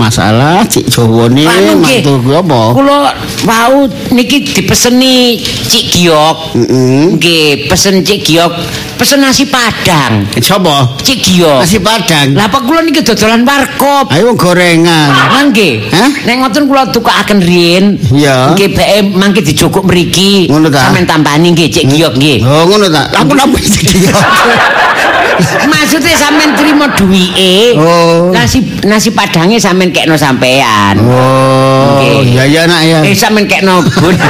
[0.00, 1.46] Masalah cik nggih.
[1.76, 2.62] mantu gue apa?
[2.72, 2.96] Kula
[3.44, 3.84] wau
[4.16, 6.38] niki dipeseni Cik Giok.
[6.56, 7.02] Heeh.
[7.18, 8.52] Nggih, pesen Cik Giok,
[8.98, 10.26] pesen nasi Padang.
[10.42, 11.62] Coba Cik Giok.
[11.62, 12.34] nasi padang.
[12.34, 14.10] Lah apa kula niki dodolan warkop.
[14.10, 15.08] Ayo gorengan.
[15.14, 15.86] Lah nggih.
[15.94, 16.10] Hah?
[16.26, 17.94] Nek ngoten kula tukaken riyen.
[18.10, 18.52] Iya.
[18.58, 20.50] Nggih bae mangke dijukuk mriki.
[20.50, 20.90] Ngono ta?
[20.90, 22.38] Sampeyan tambani nggih Cik Giok nggih.
[22.42, 23.06] Oh ngono ta.
[23.22, 24.12] Aku napa cik dia?
[25.70, 27.78] Maksudnya sampean trimo duwike.
[27.78, 28.34] Oh.
[28.34, 30.98] Nasi nasi padange sampean kekno sampean.
[30.98, 32.34] Oh, Nggih.
[32.34, 32.98] ya ya nak ya.
[33.06, 34.18] Eh sampean kekno bun.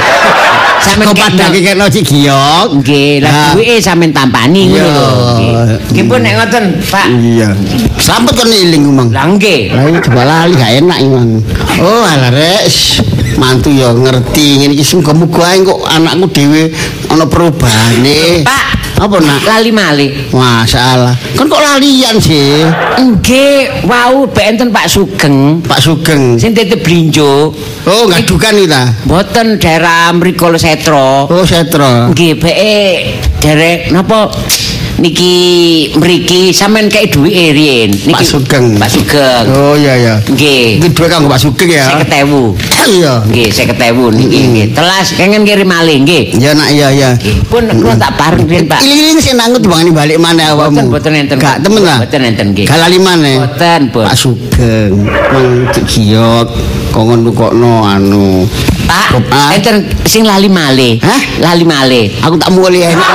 [1.14, 2.66] padang iki kena cik giok.
[2.82, 5.08] Nggih, lah duwike sampean tampani ngono lho.
[5.92, 6.04] Nggih.
[6.06, 7.06] Pun nek ngoten, Pak.
[7.18, 7.48] Iya.
[7.98, 9.08] Selamat kan iling mang.
[9.10, 9.74] Lah nggih.
[9.74, 11.30] Lah iki lali gak enak iki mang.
[11.82, 12.64] Oh alah rek.
[13.38, 16.74] Mantu ya ngerti ngene iki ae kok anakku dhewe
[17.10, 18.42] ana perubahane.
[18.42, 19.40] Pak, Apa nak?
[19.46, 20.10] lali malih.
[20.34, 21.14] Masalah.
[21.38, 22.66] Kan kok lalian sih?
[22.98, 26.34] Nggih, wau be enten Pak Sugeng Pak Sugeng.
[26.34, 27.54] sing titip blinjo.
[27.86, 28.90] Oh, ngadukan iki ta.
[29.06, 31.30] Mboten daerah mriko Setro.
[31.30, 32.10] Oh, setro.
[32.10, 32.78] Nggih, beke
[33.38, 34.34] derek napa
[34.98, 35.32] niki
[35.94, 37.90] mriki sampean kei duwike riyen.
[38.10, 38.74] Pak Sugeng.
[38.76, 39.46] Pak Sugeng.
[39.54, 40.14] Oh iya iya.
[40.26, 40.82] Nggih.
[40.82, 42.02] Iki duwe kanggo Pak Sugeng ya.
[42.02, 42.90] 50.000.
[42.98, 43.14] Iya.
[43.30, 44.66] Nggih, 50.000 niki nggih.
[44.74, 46.34] Telas kengen kirim malih nggih.
[46.42, 47.10] Ya nak iya iya.
[47.46, 48.82] Pun kula tak bareng riyen, Pak.
[48.82, 50.80] Iling-iling sing nangut bangane balik mana Boten awakmu?
[50.90, 51.36] boten enten.
[51.38, 51.96] Gak temen ta?
[52.02, 52.66] Boten enten nggih.
[52.66, 53.38] Gak lali maneh.
[53.38, 53.80] Boten.
[53.94, 54.92] Pak Sugeng.
[55.06, 56.48] Mang Giok
[56.90, 58.42] kongon nukokno anu.
[58.88, 59.20] Pak,
[59.52, 60.96] enten sing lali malih.
[61.04, 61.20] Hah?
[61.44, 62.08] Lali malih.
[62.24, 63.10] Aku tak mulai enak.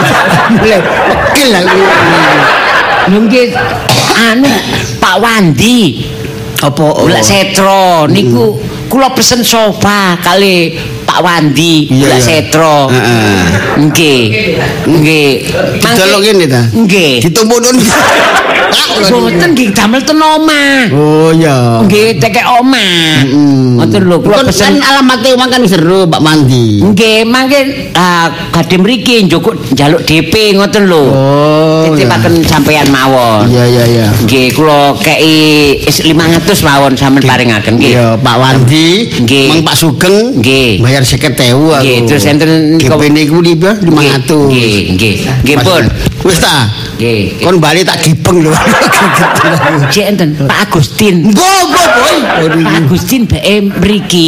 [0.62, 0.80] Mulai.
[1.10, 1.82] Pekil lali.
[3.10, 3.48] Nggih
[4.14, 4.50] anu
[5.02, 6.06] Pak Wandi.
[6.64, 6.96] Apa?
[6.96, 8.56] Bulak Setro niku
[8.88, 10.78] kula pesen sofa kali
[11.14, 12.18] Pak Wandi iya.
[12.18, 12.90] Setro.
[12.90, 13.46] Heeh.
[13.86, 14.22] Nggih.
[14.90, 15.30] Nggih.
[15.78, 16.62] Didelok ngene ta?
[16.74, 17.22] Nggih.
[17.22, 17.78] Ditumpuk nun.
[19.14, 20.90] Boten nggih damel ten omah.
[20.90, 21.86] Oh iya.
[21.86, 23.22] Nggih tekek omah.
[23.30, 23.78] Mm.
[23.78, 26.82] Ngoten lho kula pesen alamatnya emang kan seru Pak Mandi.
[26.82, 31.04] Nggih, mangke ah badhe mriki njukuk njaluk DP ngoten lho.
[31.14, 31.86] Oh.
[31.94, 33.46] Titipaken sampean mawon.
[33.50, 34.08] Iya iya iya.
[34.26, 37.94] Nggih, kula kei is 500 mawon sampean paringaken nggih.
[37.94, 38.90] Iya, Pak Wandi.
[39.54, 40.82] Mang Pak Sugeng, Nggih.
[40.82, 41.84] bayar 50.000 aku.
[41.84, 42.50] Nggih, terus enten
[42.80, 44.50] niku- niku niku 500.
[44.50, 45.16] Nggih, nggih.
[45.44, 45.84] Nggih pun.
[46.24, 46.72] Wis ta?
[46.98, 47.44] Nggih.
[47.44, 48.52] Kon bali tak gibeng lho.
[49.94, 51.28] Cek enten Pak Agustin.
[51.30, 52.18] Mbok, mbok, boy.
[52.64, 54.28] Pak Agustin bae mriki.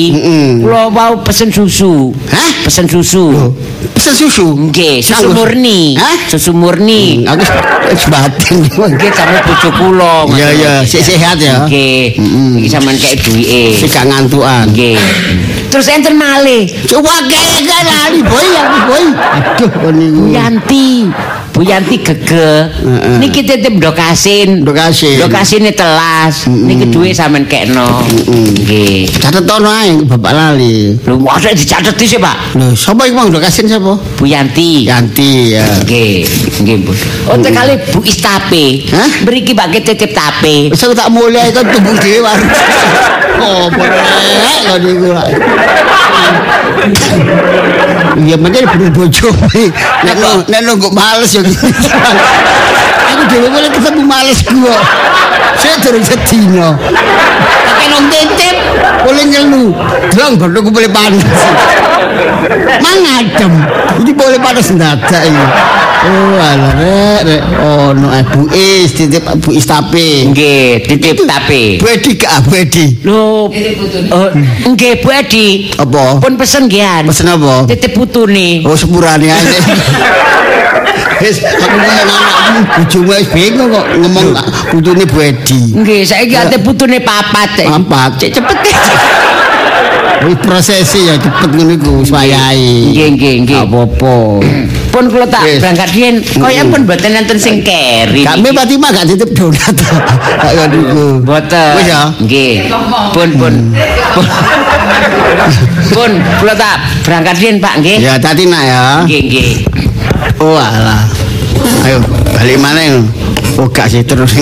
[0.60, 2.12] Kula mau pesen susu.
[2.30, 2.52] Hah?
[2.68, 3.56] Pesen susu.
[3.96, 4.48] Pesen susu.
[4.70, 5.96] Nggih, susu murni.
[5.96, 6.16] Hah?
[6.28, 7.24] Susu murni.
[7.24, 7.44] Aku
[7.90, 8.60] wis batin.
[8.68, 10.16] Nggih, sampe bojo kula.
[10.36, 11.64] Iya iya, sehat ya.
[11.64, 12.20] Nggih.
[12.60, 13.64] Iki sampean kei duwike.
[13.80, 14.68] Sik gak ngantukan.
[14.76, 15.00] Nggih.
[15.76, 16.72] Terus enten malih.
[16.88, 19.06] Coba kayak gak lali boy aku boy.
[19.12, 20.24] Aduh kon niku.
[20.24, 21.12] Bu Yanti.
[21.56, 22.68] Bu Yanti gege.
[22.68, 23.16] Heeh.
[23.24, 24.68] Niki titip ndok asin.
[24.68, 25.16] Ndok asin.
[25.24, 26.52] Ndok asine telas.
[26.52, 28.04] Niki duwe sampean kekno.
[28.28, 29.08] Nggih.
[29.24, 31.00] Catet ae Bapak lali.
[31.08, 32.60] Lho mosok dicatet sih, Pak.
[32.60, 33.96] Lho, sapa iku mau kasin sapa?
[34.20, 34.84] Bu Yanti.
[34.84, 35.64] Yanti ya.
[35.88, 36.28] Nggih,
[36.60, 36.92] nggih, Bu.
[37.32, 38.92] Oh, kali Bu Istape.
[38.92, 39.24] Hah?
[39.24, 40.76] Mriki bakal titip tape.
[40.76, 42.36] Wis tak mulai kan tubuh dhewe.
[43.40, 45.08] Oh, boleh kok niku.
[48.16, 49.28] Iya, menjadi bener bojo.
[50.04, 50.16] Nek
[50.48, 51.45] nek nunggu males ya.
[51.46, 51.68] Gitu.
[53.14, 54.78] Aku dhewe mulai ketemu males gua.
[55.56, 56.76] Saya durung sedina.
[57.66, 58.55] Pakai nong titip.
[59.06, 59.66] Boleh ngelu.
[60.14, 61.24] Drong godhongku boleh panas.
[62.82, 63.54] Mang adem.
[64.02, 65.46] Iki boleh panas ndadak iki.
[66.06, 67.42] Oh, alah rek, rek.
[67.66, 70.30] Oh, no Bu Is, titip Bu Is tapi.
[70.30, 71.82] Nggih, titip tapi.
[71.82, 73.02] Bu Edi gak Bu Edi?
[73.02, 73.50] Lho,
[74.14, 74.28] oh,
[74.70, 75.74] nggih Bu Edi.
[75.82, 76.22] Apa?
[76.22, 77.10] Pun pesen gian.
[77.10, 77.66] Pesen apa?
[77.66, 78.62] Titip putune.
[78.70, 79.58] Oh, sepurane aja.
[81.16, 84.28] Wis aku ngomong anakmu bojomu wis bingung kok ngomong
[84.70, 85.74] putune Bu Edi.
[85.74, 87.66] Nggih, saiki ate putune papat.
[87.66, 87.68] eh.
[87.72, 88.12] Papat.
[88.22, 88.58] Cek cepet.
[90.26, 92.90] Wis prosesi ya cepet ngono iku wis wayahe.
[92.90, 93.62] Nggih, nggih, nggih.
[93.62, 94.18] Gak apa-apa.
[94.90, 98.26] Pun kula tak berangkat riyen, kaya pun mboten nenten sing keri.
[98.42, 99.76] Me Fatimah gak titip donat.
[100.42, 101.06] Kak ngono iku.
[101.22, 101.74] Boten.
[101.78, 102.02] Wis ya.
[102.18, 102.74] Nggih.
[103.14, 103.54] Pun pun.
[105.94, 106.12] Pun.
[106.42, 107.98] Kula tak berangkat riyen, Pak, nggih.
[108.02, 108.84] Ya tadi nak ya.
[109.06, 109.52] Nggih, nggih.
[110.42, 110.58] Oh.
[111.86, 112.02] Ayo
[112.34, 113.06] balik mana ini?
[113.62, 114.34] Oh gak sih terus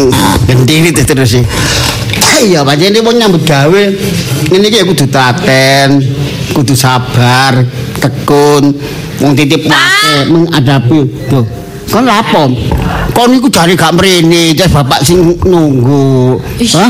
[0.47, 1.43] gendini terus sih.
[2.41, 3.83] Iya, pancen ini mau nyambut gawe.
[4.49, 6.01] Ini ki kudu telaten,
[6.57, 7.61] kudu sabar,
[8.01, 8.73] tekun,
[9.21, 10.99] wong titip wake menghadapi.
[11.29, 11.45] Tuh.
[11.93, 12.49] Kon lapo?
[13.13, 16.41] Kon iku jare gak mrene, terus bapak sing nunggu.
[16.57, 16.89] Iya.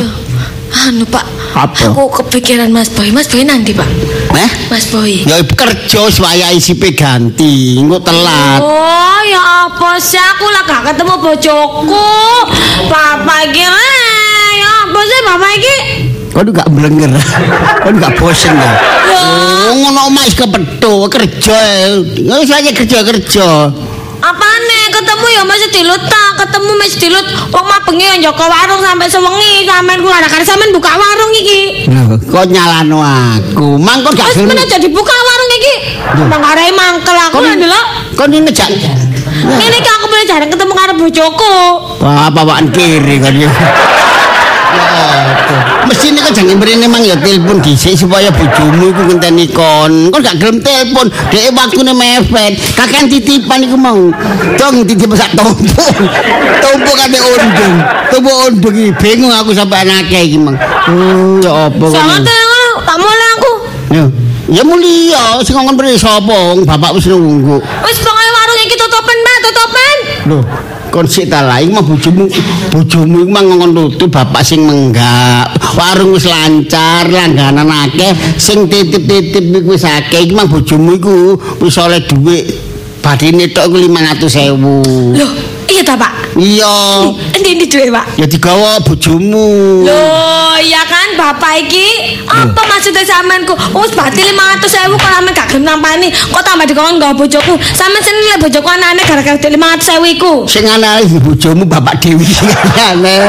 [0.74, 1.22] Anu Pak,
[1.54, 1.94] Apa?
[1.94, 3.14] aku kepikiran Mas Boy.
[3.14, 3.86] Mas Boy nanti Pak.
[4.34, 4.52] Eh?
[4.74, 5.22] Mas Boy.
[5.22, 8.58] Ya kerja swaya isipe ganti, engko telat.
[8.58, 12.10] Oh ya apa sih aku lah gak ketemu bojoku.
[12.90, 13.66] Papa iki
[14.96, 15.76] ya sih Papa iki?
[16.30, 17.12] Kon gak blenger.
[17.82, 18.72] Kon gak bosen ya.
[19.14, 21.60] Oh, ngono omah wis kepethuk kerja.
[22.12, 23.48] Wis aja kerja-kerja.
[24.18, 28.80] Apane ketemu ya masih dilut tak ketemu masih dilut wong mah bengi yang jaga warung
[28.80, 33.76] sampai sewengi sampean kula ada sampean buka warung iki Loh, kok nyalano aku?
[33.76, 34.56] Mangkon gak wis gelem.
[34.56, 35.74] men jadi buka warung iki
[36.24, 37.86] nang arek mangkel aku Kon- lho ndelok
[38.16, 38.70] Kon ini nejak.
[39.44, 41.56] ngene iki aku pengen jarang ketemu karo bojoku
[42.00, 43.36] Wah, bawaan kiri kan
[46.04, 50.12] ini kan jangan beri memang ya telepon dhisik supaya bojomu iku ngenteni kon.
[50.12, 52.60] Kon gak gelem telepon, dhek waktune mepet.
[52.76, 54.12] Kakean titipan iku mau.
[54.60, 55.84] Dong titip sak tompo.
[56.64, 57.76] Tompo kate undung.
[58.12, 60.60] Tompo undung iki bingung aku sampai anake iki mang.
[60.92, 62.28] Oh, ya apa sangat kon.
[62.28, 63.52] ngono tak mulai aku
[63.94, 64.06] Ya.
[64.52, 67.64] Ya mulia sing ngomong beri sapa wong bapak wis nunggu.
[67.64, 70.42] wis pokoke warung iki tutupen Mbak tutupen Loh,
[70.94, 72.30] kon sik ta lah, iku mah bojomu,
[72.70, 75.50] bojomu iku mah ngongkon tutup bapak sing menggak.
[75.74, 80.30] Warung wis lancar, langganan akeh, sing titip-titip iku wis akeh.
[80.30, 81.34] Iku mah bojomu iku
[81.66, 82.46] wis oleh dhuwit.
[83.02, 85.18] Badine tok iku 500.000.
[85.18, 85.32] loh
[85.68, 86.78] iya ta Pak Iya,
[87.54, 89.86] endi duwe Pak ya digawa bojomu.
[89.86, 93.54] Loh, iya kan bapak iki apa maksudnya sampean ku?
[93.54, 96.10] Wis berarti 500.000 kok sampean gak gelem nampani.
[96.10, 97.54] Kok tambah dikon nggawa bojoku.
[97.78, 100.34] Sampean seni le bojoku anane gara-gara 500.000 iku.
[100.50, 102.26] Sing ana iki bojomu bapak Dewi.
[102.90, 103.22] Aneh.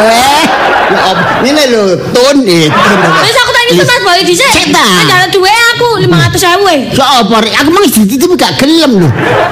[0.84, 1.40] Ya apa?
[1.40, 3.00] Ngene lho, tun eh, tun.
[3.24, 4.48] Wis aku tanya Mas Boy dhisik.
[4.72, 6.96] Anjane duwe aku 500.000.
[6.96, 9.08] Ya apa rek aku mang dititip gak gelem lho.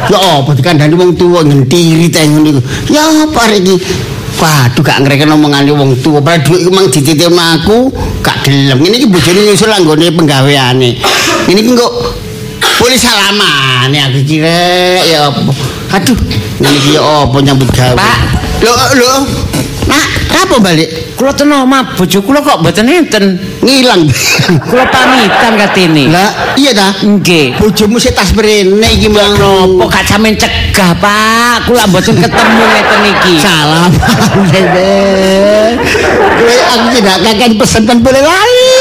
[0.09, 2.61] Ya apa dikandani wong tuwa ngentiri ta ngono iku.
[2.93, 3.77] Ya apa rek iki?
[4.43, 6.19] Waduh gak ngreken omongane wong tuwa.
[6.19, 7.95] Padahal dhuwit iku mang dititipno aku
[8.27, 8.83] gak gelem.
[8.83, 10.99] Ngene iki bojone nyusul anggone penggaweane.
[11.47, 11.93] Ngene iki kok
[12.83, 15.53] boleh salamane aku iki rek ya apa.
[15.95, 16.19] Aduh,
[16.59, 17.95] ngene iki ya apa nyambut gawe.
[17.95, 18.19] Pak.
[18.67, 19.15] Lho lho.
[19.93, 20.89] Nak, apa balik?
[21.21, 23.37] Kula ten omah bojo kula kok mboten enten.
[23.61, 24.09] Ngilang.
[24.65, 26.09] Kula pamitan katene.
[26.09, 26.97] Lah, iya ta?
[27.05, 27.61] Nggih.
[27.61, 29.37] Bojomu sik tas mrene iki mang.
[29.37, 31.69] Kok gak sampean cegah, Pak?
[31.69, 33.35] Kula mboten ketemu ngeten iki.
[33.45, 33.93] Salam.
[36.43, 38.73] Kowe aku tidak kakek pesenkan boleh lali.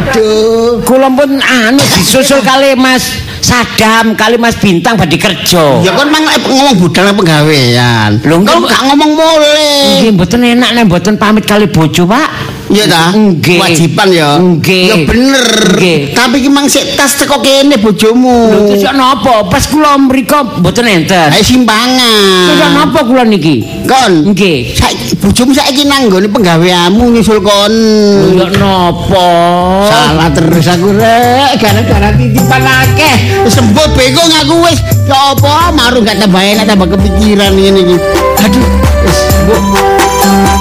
[0.00, 0.80] Aduh.
[0.88, 5.80] Kula pun anu disusul kali Mas Sadam, kali Mas Bintang badhe kerja.
[5.80, 8.20] Ya kon mang ngomong budal penggawean.
[8.20, 10.04] Lho, kok gak ngomong boleh.
[10.04, 12.57] Nggih mboten enak nek mboten pamit kali bojo, Pak.
[12.68, 13.16] Iya ta?
[13.16, 13.56] Nggih.
[13.56, 14.30] Kewajiban ya.
[14.36, 14.86] Nggih.
[14.92, 15.46] Ya bener.
[15.72, 15.98] Nggih.
[16.12, 18.52] Tapi ki mang sik tas teko kene bojomu.
[18.52, 19.48] Lho terus napa?
[19.48, 21.32] Pas kula mriko mboten enten.
[21.32, 22.52] Ae simpangan.
[22.52, 23.64] Terus napa kula niki?
[23.88, 24.36] Kon.
[24.36, 24.76] Nggih.
[24.76, 27.72] Saiki bojomu saiki nang nggone penggaweanmu nyusul kon.
[28.36, 29.28] Lho napa?
[29.88, 33.16] Salah terus aku rek, gara-gara titipan akeh.
[33.48, 34.78] Sembuh bingung aku wis.
[35.08, 37.96] Ya apa, marung gak tambah enak tambah kepikiran ngene iki.
[38.44, 38.66] Aduh,
[39.08, 40.57] wis, mbok